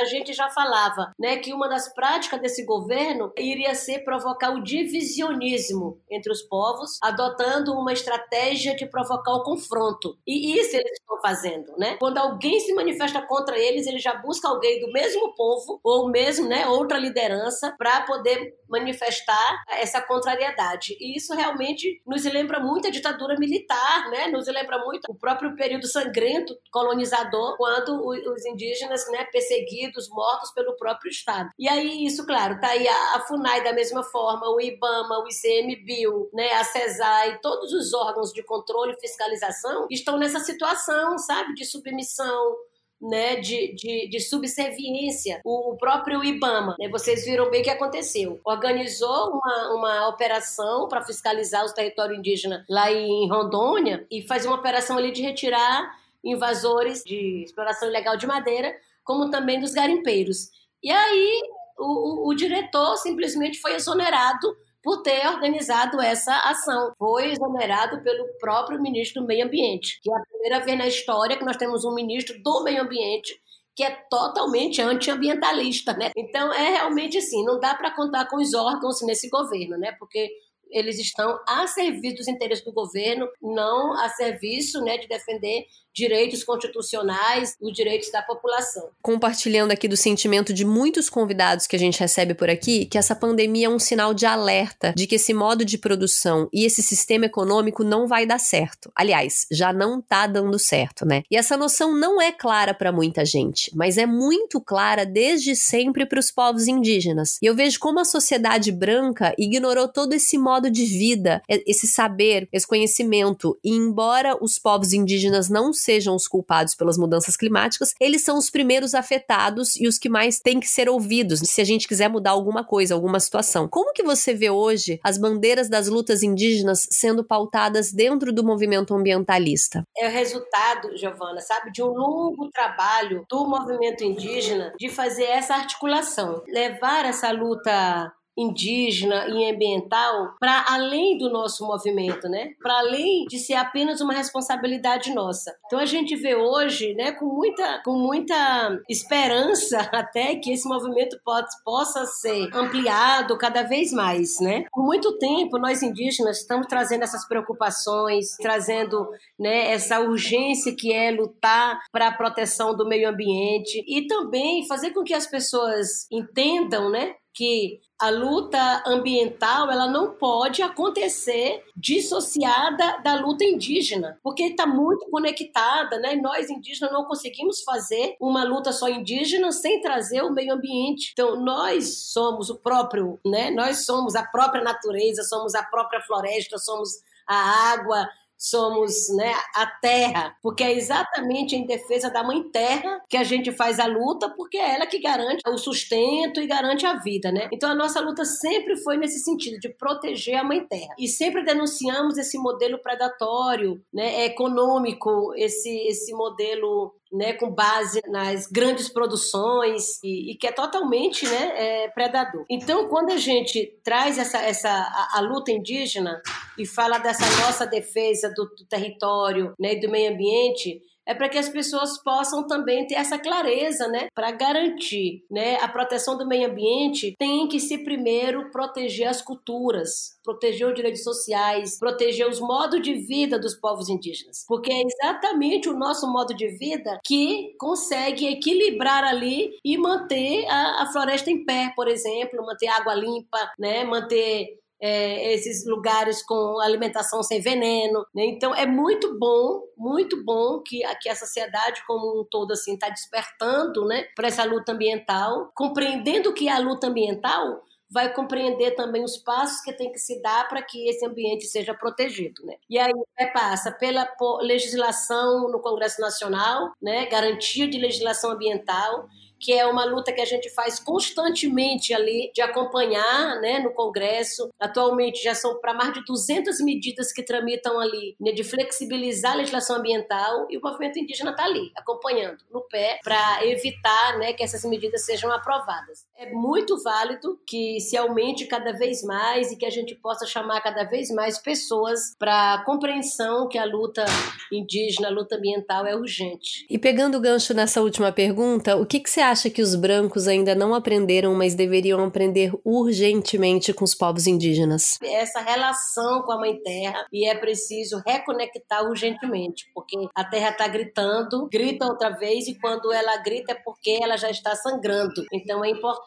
a 0.01 0.05
gente 0.05 0.33
já 0.33 0.51
falava, 0.51 1.13
né, 1.19 1.37
que 1.39 1.53
uma 1.53 1.69
das 1.69 1.93
práticas 1.93 2.41
desse 2.41 2.65
governo 2.65 3.33
iria 3.37 3.75
ser 3.75 4.01
provocar 4.01 4.51
o 4.51 4.63
divisionismo 4.63 6.01
entre 6.11 6.33
os 6.33 6.43
povos, 6.43 6.99
adotando 7.03 7.73
uma 7.73 7.93
estratégia 7.93 8.75
de 8.75 8.87
provocar 8.87 9.33
o 9.35 9.43
confronto. 9.43 10.17
E 10.27 10.59
isso 10.59 10.77
eles 10.77 10.99
estão 10.99 11.21
fazendo, 11.21 11.73
né? 11.79 11.97
Quando 11.99 12.19
alguém 12.19 12.61
se 12.61 12.75
manifesta 12.75 13.23
contra 13.23 13.59
eles, 13.59 13.87
ele 13.87 13.99
já 13.99 14.15
busca 14.15 14.49
alguém 14.49 14.81
do 14.81 14.93
mesmo 14.93 15.35
povo 15.35 15.81
ou 15.83 16.11
mesmo, 16.11 16.49
né, 16.49 16.67
outra 16.67 16.99
liderança 16.99 17.75
para 17.79 18.03
poder 18.03 18.55
manifestar 18.69 19.63
essa 19.69 20.01
contrariedade. 20.01 20.97
E 21.01 21.17
isso 21.17 21.35
realmente 21.35 22.03
nos 22.07 22.25
lembra 22.25 22.61
muito 22.61 22.89
a 22.89 22.91
ditadura 22.91 23.37
militar, 23.39 24.11
né? 24.11 24.27
Nos 24.29 24.47
lembra 24.47 24.79
muito 24.79 25.11
o 25.11 25.15
próprio 25.15 25.55
período 25.55 25.87
sangrento 25.87 26.57
colonizador, 26.71 27.57
quando 27.57 28.07
os 28.07 28.45
indígenas, 28.45 29.09
né, 29.11 29.25
perseguidos, 29.45 30.09
mortos 30.09 30.51
pelo 30.53 30.77
próprio 30.77 31.11
Estado. 31.11 31.51
E 31.59 31.69
aí 31.69 32.07
isso, 32.07 32.27
claro, 32.27 32.59
tá 32.61 32.69
aí 32.69 32.89
a, 32.89 33.21
FUNAI 33.21 33.63
da 33.63 33.73
mesma 33.73 34.03
forma, 34.03 34.49
o 34.49 34.61
IBAMA, 34.61 35.19
o 35.19 35.29
ICMBio, 35.29 36.31
né, 36.33 36.53
a 36.53 36.65
CESAI, 36.65 37.39
todos 37.41 37.73
os 37.73 37.93
órgãos 37.93 38.33
de 38.33 38.43
controle 38.43 38.95
e 38.95 39.01
fiscalização 39.01 39.87
estão 39.91 40.19
nessa 40.19 40.41
situação, 40.41 41.19
sabe, 41.19 41.55
de 41.55 41.65
submissão, 41.65 42.57
né, 43.01 43.37
de, 43.37 43.75
de, 43.75 44.09
de 44.09 44.21
subserviência. 44.21 45.41
O, 45.45 45.77
próprio 45.77 46.25
IBAMA, 46.25 46.77
né, 46.79 46.89
vocês 46.89 47.25
viram 47.25 47.51
bem 47.51 47.61
o 47.61 47.65
que 47.65 47.71
aconteceu. 47.71 48.41
Organizou 48.45 49.31
uma, 49.31 49.75
uma 49.75 50.09
operação 50.09 50.89
para 50.89 51.05
fiscalizar 51.05 51.65
os 51.65 51.73
territórios 51.73 52.19
indígenas 52.19 52.65
lá 52.69 52.91
em 52.91 53.29
Rondônia 53.29 54.07
e 54.11 54.27
fazer 54.27 54.49
uma 54.49 54.57
operação 54.57 54.97
ali 54.97 55.13
de 55.13 55.23
retirar 55.23 56.03
invasores 56.25 57.03
de 57.05 57.43
exploração 57.45 57.87
ilegal 57.87 58.17
de 58.17 58.27
madeira, 58.27 58.75
como 59.05 59.31
também 59.31 59.61
dos 59.61 59.73
garimpeiros. 59.73 60.49
E 60.83 60.91
aí 60.91 61.41
o, 61.79 62.27
o, 62.27 62.29
o 62.29 62.35
diretor 62.35 62.97
simplesmente 62.97 63.61
foi 63.61 63.75
exonerado 63.75 64.57
por 64.83 65.03
ter 65.03 65.27
organizado 65.29 66.01
essa 66.01 66.35
ação. 66.41 66.93
Foi 66.99 67.33
exonerado 67.33 68.03
pelo 68.03 68.27
próprio 68.39 68.81
ministro 68.81 69.23
do 69.23 69.27
Meio 69.27 69.47
Ambiente, 69.47 69.99
que 70.03 70.11
é 70.11 70.15
a 70.15 70.23
primeira 70.23 70.61
vez 70.61 70.79
na 70.79 70.87
história 70.87 71.37
que 71.37 71.45
nós 71.45 71.57
temos 71.57 71.85
um 71.85 71.95
ministro 71.95 72.41
do 72.43 72.63
Meio 72.63 72.83
Ambiente 72.83 73.33
que 73.77 73.83
é 73.83 73.91
totalmente 74.09 74.81
antiambientalista, 74.81 75.93
né? 75.95 76.11
Então 76.17 76.53
é 76.53 76.71
realmente 76.71 77.19
assim, 77.19 77.45
não 77.45 77.59
dá 77.59 77.75
para 77.75 77.91
contar 77.91 78.27
com 78.27 78.37
os 78.37 78.55
órgãos 78.55 79.03
nesse 79.03 79.29
governo, 79.29 79.77
né? 79.77 79.93
Porque 79.99 80.31
eles 80.75 80.99
estão 80.99 81.39
a 81.49 81.67
serviço 81.67 82.17
dos 82.17 82.29
interesses 82.29 82.65
do 82.65 82.73
governo, 82.73 83.29
não 83.41 83.99
a 83.99 84.09
serviço 84.09 84.83
né, 84.83 84.99
de 84.99 85.07
defender 85.07 85.67
direitos 85.95 86.43
constitucionais, 86.43 87.57
os 87.61 87.73
direitos 87.73 88.11
da 88.11 88.21
população. 88.21 88.91
Compartilhando 89.01 89.71
aqui 89.71 89.87
do 89.87 89.97
sentimento 89.97 90.53
de 90.53 90.65
muitos 90.65 91.09
convidados 91.09 91.69
que 91.69 91.77
a 91.77 91.79
gente 91.79 92.01
recebe 92.01 92.35
por 92.35 92.51
aqui, 92.51 92.87
que 92.87 92.99
essa 92.99 93.15
pandemia 93.15 93.67
é 93.67 93.71
um 93.71 93.79
sinal 93.79 94.13
de 94.13 94.27
alerta 94.27 94.93
de 94.97 95.07
que 95.07 95.15
esse 95.15 95.33
modo 95.33 95.65
de 95.65 95.79
produção 95.79 96.49
e 96.53 96.65
esse 96.65 96.83
sistema 96.83 97.27
econômico 97.27 97.85
não 97.85 98.09
vai 98.09 98.27
dar 98.27 98.41
certo. 98.41 98.91
Aliás, 98.95 99.47
já 99.53 99.73
não 99.73 100.03
tá 100.03 100.27
dando 100.27 100.59
certo, 100.59 101.07
né? 101.07 101.23
E 101.31 101.37
essa 101.37 101.57
noção 101.57 101.95
não 101.97 102.21
é 102.21 102.33
clara 102.33 102.75
para 102.75 102.91
muita 102.91 103.25
gente, 103.25 103.71
mas 103.75 103.97
é 103.97 104.07
muito 104.07 104.61
clara 104.61 105.07
desde 105.07 105.55
sempre 105.55 106.05
para 106.07 106.19
os 106.19 106.33
povos 106.33 106.67
indígenas. 106.67 107.39
E 107.41 107.47
eu 107.47 107.55
vejo 107.55 107.79
como 107.79 108.01
a 108.01 108.05
sociedade 108.05 108.73
branca 108.73 109.33
ignorou 109.39 109.87
todo 109.87 110.13
esse 110.13 110.37
modo 110.37 110.64
de 110.71 110.85
vida, 110.85 111.43
esse 111.49 111.87
saber, 111.87 112.49
esse 112.53 112.67
conhecimento, 112.67 113.59
e 113.63 113.71
embora 113.71 114.37
os 114.41 114.59
povos 114.59 114.93
indígenas 114.93 115.49
não 115.49 115.73
sejam 115.73 116.15
os 116.15 116.29
culpados 116.29 116.75
pelas 116.75 116.99
mudanças 116.99 117.37
climáticas, 117.37 117.95
eles 118.01 118.23
são 118.23 118.39
os 118.39 118.51
primeiros 118.51 118.95
afetados 118.95 119.77
e 119.77 119.87
os 119.87 119.99
que 119.99 120.09
mais 120.09 120.41
têm 120.41 120.61
que 120.61 120.69
ser 120.69 120.89
ouvidos 120.89 121.41
se 121.41 121.61
a 121.61 121.65
gente 121.65 121.89
quiser 121.89 122.09
mudar 122.09 122.31
alguma 122.31 122.65
coisa, 122.65 122.95
alguma 122.95 123.21
situação. 123.21 123.69
Como 123.69 123.93
que 123.93 124.03
você 124.03 124.35
vê 124.35 124.51
hoje 124.51 124.99
as 125.03 125.19
bandeiras 125.19 125.69
das 125.69 125.89
lutas 125.89 126.23
indígenas 126.23 126.87
sendo 126.91 127.25
pautadas 127.25 127.93
dentro 127.93 128.33
do 128.33 128.45
movimento 128.45 128.95
ambientalista? 128.95 129.85
É 129.97 130.09
o 130.09 130.11
resultado, 130.11 130.97
Giovana, 130.97 131.41
sabe, 131.41 131.71
de 131.71 131.83
um 131.83 131.89
longo 131.89 132.51
trabalho 132.51 133.25
do 133.29 133.47
movimento 133.47 134.05
indígena 134.05 134.73
de 134.79 134.89
fazer 134.89 135.25
essa 135.25 135.55
articulação, 135.55 136.43
levar 136.49 137.05
essa 137.05 137.31
luta 137.31 138.13
indígena 138.37 139.29
e 139.29 139.51
ambiental 139.51 140.35
para 140.39 140.65
além 140.69 141.17
do 141.19 141.31
nosso 141.31 141.67
movimento, 141.67 142.29
né? 142.29 142.53
Para 142.63 142.79
além 142.79 143.25
de 143.27 143.39
ser 143.39 143.55
apenas 143.55 144.01
uma 144.01 144.13
responsabilidade 144.13 145.15
nossa. 145.15 145.55
Então 145.67 145.79
a 145.79 145.87
gente 145.87 146.17
vê 146.17 146.35
hoje, 146.35 146.95
né, 146.95 147.13
com 147.13 147.27
muita, 147.27 147.83
com 147.85 147.93
muita 147.93 148.81
esperança 148.89 149.79
até 149.93 150.37
que 150.37 150.53
esse 150.53 150.69
movimento 150.69 151.19
pode, 151.25 151.49
possa 151.65 152.05
ser 152.07 152.49
ampliado 152.55 153.37
cada 153.39 153.63
vez 153.63 153.93
mais, 153.93 154.41
né? 154.41 154.65
Por 154.73 154.85
muito 154.85 155.17
tempo 155.19 155.59
nós 155.59 155.83
indígenas 155.83 156.39
estamos 156.39 156.67
trazendo 156.67 157.05
essas 157.05 157.27
preocupações, 157.27 158.37
trazendo, 158.41 159.09
né, 159.39 159.73
essa 159.73 160.01
urgência 160.01 160.75
que 160.77 160.93
é 160.93 161.11
lutar 161.11 161.81
para 161.93 162.09
a 162.09 162.15
proteção 162.15 162.77
do 162.77 162.87
meio 162.87 163.09
ambiente 163.09 163.85
e 163.87 164.07
também 164.07 164.67
fazer 164.67 164.91
com 164.91 165.03
que 165.03 165.15
as 165.15 165.27
pessoas 165.27 166.07
entendam, 166.11 166.91
né, 166.91 167.15
que 167.35 167.81
a 168.01 168.11
luta 168.11 168.83
ambiental 168.87 169.71
ela 169.71 169.87
não 169.87 170.15
pode 170.15 170.63
acontecer 170.63 171.63
dissociada 171.77 173.01
da 173.03 173.15
luta 173.15 173.45
indígena, 173.45 174.19
porque 174.23 174.45
está 174.45 174.67
muito 174.67 175.09
conectada, 175.11 175.99
né? 175.99 176.15
Nós 176.17 176.51
indígenas 176.51 176.93
não 176.93 177.05
conseguimos 177.05 177.63
fazer 177.63 178.17
uma 178.21 178.45
luta 178.45 178.73
só 178.73 178.89
indígena 178.89 179.53
sem 179.53 179.81
trazer 179.81 180.23
o 180.23 180.33
meio 180.33 180.55
ambiente. 180.55 181.11
Então 181.13 181.41
nós 181.41 182.13
somos 182.13 182.51
o 182.51 182.59
próprio, 182.59 183.19
né? 183.25 183.51
Nós 183.51 183.85
somos 183.85 184.15
a 184.15 184.23
própria 184.23 184.63
natureza, 184.63 185.23
somos 185.23 185.55
a 185.55 185.63
própria 185.63 186.01
floresta, 186.01 186.59
somos 186.59 186.91
a 187.27 187.73
água, 187.73 188.07
somos 188.39 189.09
né, 189.17 189.33
a 189.55 189.67
terra, 189.81 190.37
porque 190.43 190.63
é 190.63 190.73
exatamente 190.73 191.57
em 191.57 191.67
defesa 191.67 192.11
da 192.11 192.23
mãe 192.23 192.43
terra 192.51 193.01
que 193.09 193.17
a 193.17 193.25
gente 193.25 193.53
faz 193.53 193.79
a 193.79 193.87
luta, 193.87 194.29
porque 194.37 194.57
é 194.57 194.75
ela 194.75 194.87
que 194.87 195.01
garante 195.01 195.43
o 195.49 195.59
sustento 195.59 196.41
e 196.41 196.47
garante 196.47 196.87
a 196.87 196.95
vida, 196.95 197.31
né? 197.33 197.49
Então 197.53 197.71
a 197.71 197.75
nossa 197.75 198.01
luta 198.01 198.25
sempre 198.25 198.77
foi 198.77 198.97
nesse 198.97 199.21
sentido 199.21 199.59
de 199.59 199.69
proteger 199.69 200.37
a 200.37 200.45
mãe 200.45 200.67
terra 200.67 200.95
e 200.99 201.09
sempre 201.09 201.45
denunciamos 201.45 202.19
esse 202.19 202.39
modelo 202.39 202.79
predatório, 202.83 203.83
né, 203.93 204.25
econômico, 204.27 205.33
esse 205.37 205.75
esse 205.87 206.13
modelo 206.13 206.95
né, 207.15 207.33
com 207.35 207.49
base 207.49 208.01
nas 208.09 208.47
grandes 208.49 208.89
produções 208.89 210.03
e, 210.03 210.33
e 210.33 210.35
que 210.37 210.49
é 210.49 210.53
totalmente 210.53 211.25
né, 211.27 211.53
é, 211.55 211.89
predador. 211.89 212.45
Então, 212.51 212.89
quando 212.89 213.13
a 213.13 213.17
gente 213.17 213.79
traz 213.85 214.19
essa, 214.19 214.39
essa 214.39 214.69
a, 214.69 215.19
a, 215.19 215.21
luta 215.21 215.53
indígena 215.53 216.21
e 216.59 216.67
fala 216.67 216.99
dessa 216.99 217.25
nossa 217.47 217.67
defesa 217.67 218.29
do, 218.35 218.45
do 218.47 218.67
território 218.69 219.55
né, 219.59 219.75
e 219.75 219.81
do 219.81 219.89
meio 219.89 220.13
ambiente, 220.13 220.83
é 221.07 221.15
para 221.15 221.29
que 221.29 221.39
as 221.39 221.49
pessoas 221.49 222.03
possam 222.03 222.47
também 222.47 222.87
ter 222.87 222.95
essa 222.95 223.19
clareza, 223.19 223.89
né, 223.89 224.09
para 224.15 224.31
garantir, 224.31 225.25
né, 225.31 225.57
a 225.57 225.69
proteção 225.69 226.17
do 226.17 226.27
meio 226.27 226.51
ambiente 226.51 227.15
tem 227.19 227.49
que 227.49 227.61
se 227.61 227.79
primeiro 227.79 228.51
proteger 228.51 229.09
as 229.09 229.21
culturas, 229.21 230.19
proteger 230.23 230.69
os 230.69 230.75
direitos 230.75 231.03
sociais, 231.03 231.79
proteger 231.79 232.29
os 232.29 232.41
modos 232.41 232.81
de 232.83 232.95
vida 232.95 233.39
dos 233.39 233.55
povos 233.55 233.89
indígenas, 233.89 234.45
porque 234.47 234.73
é 234.73 234.83
exatamente 234.83 235.69
o 235.69 235.79
nosso 235.79 236.11
modo 236.11 236.35
de 236.35 236.49
vida 236.49 236.99
que 237.05 237.55
consegue 237.59 238.27
equilibrar 238.27 239.05
ali 239.05 239.51
e 239.65 239.77
manter 239.77 240.47
a, 240.49 240.83
a 240.83 240.93
floresta 240.93 241.31
em 241.31 241.45
pé, 241.45 241.73
por 241.77 241.89
exemplo, 241.89 242.45
manter 242.45 242.69
água 242.69 242.95
limpa, 242.95 243.39
né, 243.59 243.85
manter 243.85 244.64
é, 244.87 245.33
esses 245.33 245.65
lugares 245.67 246.23
com 246.23 246.61
alimentação 246.61 247.23
sem 247.23 247.41
veneno. 247.41 248.05
Né? 248.15 248.27
Então 248.27 248.55
é 248.55 248.67
muito 248.67 249.19
bom, 249.19 249.63
muito 249.79 250.23
bom 250.23 250.61
que, 250.61 250.83
que 251.01 251.09
a 251.09 251.17
sociedade 251.17 251.83
como 251.87 252.21
um 252.21 252.25
todo 252.31 252.53
assim 252.53 252.75
está 252.75 252.91
despertando, 252.91 253.87
né, 253.87 254.05
para 254.15 254.29
essa 254.29 254.45
luta 254.45 254.73
ambiental, 254.73 255.51
compreendendo 255.55 256.35
que 256.35 256.51
a 256.51 256.59
luta 256.59 256.89
ambiental 256.89 257.63
vai 257.91 258.13
compreender 258.13 258.73
também 258.73 259.03
os 259.03 259.17
passos 259.17 259.63
que 259.63 259.73
tem 259.73 259.91
que 259.91 259.99
se 259.99 260.21
dar 260.21 260.49
para 260.49 260.61
que 260.61 260.87
esse 260.87 261.07
ambiente 261.07 261.47
seja 261.47 261.73
protegido, 261.73 262.45
né? 262.45 262.57
E 262.69 262.77
aí 262.77 262.93
passa 263.33 263.71
pela 263.71 264.07
legislação 264.41 265.49
no 265.49 265.61
Congresso 265.61 266.01
Nacional, 266.01 266.73
né, 266.83 267.07
garantia 267.07 267.69
de 267.69 267.79
legislação 267.79 268.33
ambiental, 268.33 269.09
que 269.45 269.53
é 269.53 269.67
uma 269.67 269.85
luta 269.85 270.11
que 270.11 270.23
a 270.23 270.25
gente 270.25 270.49
faz 270.49 270.81
constantemente 270.81 271.93
ali, 271.93 272.33
de 272.35 272.41
acompanhar 272.41 273.39
né, 273.43 273.59
no 273.59 273.75
Congresso. 273.75 274.49
Atualmente 274.59 275.23
já 275.23 275.35
são 275.35 275.61
para 275.61 275.75
mais 275.75 275.93
de 275.93 276.03
200 276.03 276.61
medidas 276.61 277.13
que 277.13 277.23
tramitam 277.23 277.79
ali, 277.79 278.17
né, 278.19 278.33
de 278.33 278.43
flexibilizar 278.43 279.33
a 279.33 279.37
legislação 279.37 279.77
ambiental, 279.77 280.47
e 280.49 280.57
o 280.57 280.63
movimento 280.63 280.99
indígena 280.99 281.33
está 281.33 281.45
ali, 281.45 281.71
acompanhando, 281.77 282.39
no 282.51 282.63
pé, 282.63 282.99
para 283.05 283.45
evitar 283.45 284.19
né, 284.19 284.33
que 284.33 284.43
essas 284.43 284.65
medidas 284.65 285.05
sejam 285.05 285.31
aprovadas. 285.31 286.07
É 286.17 286.33
muito 286.33 286.83
válido 286.83 287.39
que 287.47 287.79
se 287.81 287.97
aumente 287.97 288.47
cada 288.47 288.73
vez 288.73 289.03
mais 289.03 289.53
e 289.53 289.57
que 289.57 289.67
a 289.67 289.71
gente 289.71 289.95
possa 289.95 290.27
chamar 290.27 290.61
cada 290.63 290.85
vez 290.85 291.11
mais 291.11 291.39
pessoas 291.39 292.15
para 292.19 292.55
a 292.55 292.65
compreensão 292.65 293.49
que 293.49 293.59
a 293.59 293.65
luta 293.65 294.05
indígena, 294.53 295.09
a 295.09 295.11
luta 295.11 295.37
ambiental 295.37 295.87
é 295.87 295.95
urgente. 295.95 296.67
E 296.69 296.79
pegando 296.79 297.19
o 297.19 297.21
gancho 297.21 297.53
nessa 297.53 297.83
última 297.83 298.11
pergunta, 298.11 298.77
o 298.77 298.87
que, 298.87 299.01
que 299.01 299.11
você 299.11 299.21
acha? 299.21 299.45
acha 299.45 299.51
que 299.51 299.61
os 299.61 299.75
brancos 299.75 300.27
ainda 300.27 300.55
não 300.55 300.75
aprenderam, 300.75 301.35
mas 301.35 301.55
deveriam 301.55 302.03
aprender 302.05 302.53
urgentemente 302.65 303.75
com 303.75 303.85
os 303.85 303.95
povos 303.95 304.27
indígenas? 304.27 304.99
Essa 305.03 305.41
relação 305.41 306.23
com 306.23 306.33
a 306.33 306.39
Mãe 306.39 306.57
Terra 306.63 307.05
e 307.13 307.27
é 307.27 307.35
preciso 307.35 308.01
reconectar 308.07 308.89
urgentemente, 308.89 309.67
porque 309.75 309.97
a 310.15 310.25
Terra 310.25 310.51
está 310.51 310.69
gritando, 310.69 311.49
grita 311.51 311.85
outra 311.85 312.11
vez 312.11 312.47
e 312.47 312.59
quando 312.59 312.93
ela 312.93 313.17
grita 313.19 313.53
é 313.53 313.55
porque 313.55 313.99
ela 314.01 314.17
já 314.17 314.31
está 314.31 314.55
sangrando. 314.55 315.25
Então 315.33 315.65
é 315.65 315.69
importante, 315.69 316.04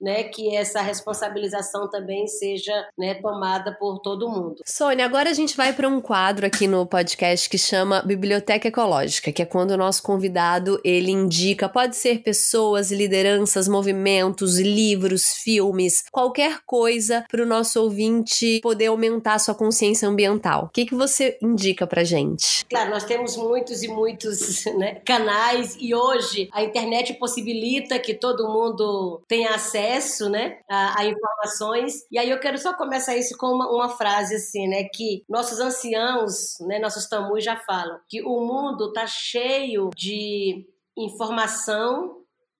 né, 0.00 0.24
que 0.24 0.54
essa 0.56 0.80
responsabilização 0.80 1.88
também 1.88 2.26
seja 2.26 2.88
né, 2.96 3.14
tomada 3.14 3.72
por 3.72 3.98
todo 4.00 4.28
mundo. 4.28 4.62
Sônia, 4.66 5.04
agora 5.04 5.30
a 5.30 5.34
gente 5.34 5.56
vai 5.56 5.72
para 5.72 5.88
um 5.88 6.00
quadro 6.00 6.46
aqui 6.46 6.66
no 6.66 6.86
podcast 6.86 7.48
que 7.48 7.58
chama 7.58 8.02
Biblioteca 8.02 8.68
Ecológica, 8.68 9.32
que 9.32 9.42
é 9.42 9.46
quando 9.46 9.72
o 9.72 9.76
nosso 9.76 10.02
convidado 10.02 10.80
ele 10.84 11.10
indica, 11.10 11.68
pode 11.68 11.96
ser 11.96 12.20
pessoa 12.22 12.38
pessoas, 12.48 12.90
lideranças, 12.90 13.68
movimentos, 13.68 14.58
livros, 14.58 15.34
filmes, 15.34 16.04
qualquer 16.10 16.60
coisa 16.64 17.24
para 17.30 17.42
o 17.42 17.46
nosso 17.46 17.82
ouvinte 17.82 18.60
poder 18.62 18.86
aumentar 18.86 19.34
a 19.34 19.38
sua 19.38 19.54
consciência 19.54 20.08
ambiental. 20.08 20.64
O 20.64 20.68
que, 20.68 20.86
que 20.86 20.94
você 20.94 21.36
indica 21.42 21.86
para 21.86 22.04
gente? 22.04 22.64
Claro, 22.66 22.90
nós 22.90 23.04
temos 23.04 23.36
muitos 23.36 23.82
e 23.82 23.88
muitos 23.88 24.64
né, 24.76 25.00
canais 25.04 25.76
e 25.78 25.94
hoje 25.94 26.48
a 26.52 26.62
internet 26.62 27.14
possibilita 27.14 27.98
que 27.98 28.14
todo 28.14 28.48
mundo 28.48 29.20
tenha 29.28 29.54
acesso 29.54 30.30
né, 30.30 30.58
a, 30.68 31.00
a 31.00 31.04
informações. 31.04 32.06
E 32.10 32.18
aí 32.18 32.30
eu 32.30 32.40
quero 32.40 32.56
só 32.58 32.72
começar 32.72 33.16
isso 33.16 33.36
com 33.36 33.48
uma, 33.48 33.70
uma 33.70 33.88
frase 33.90 34.36
assim, 34.36 34.66
né, 34.66 34.84
que 34.84 35.22
nossos 35.28 35.60
anciãos, 35.60 36.58
né, 36.60 36.78
nossos 36.78 37.06
tamus 37.06 37.44
já 37.44 37.56
falam, 37.56 38.00
que 38.08 38.22
o 38.22 38.40
mundo 38.40 38.88
está 38.88 39.06
cheio 39.06 39.90
de 39.94 40.66
informação 40.96 42.17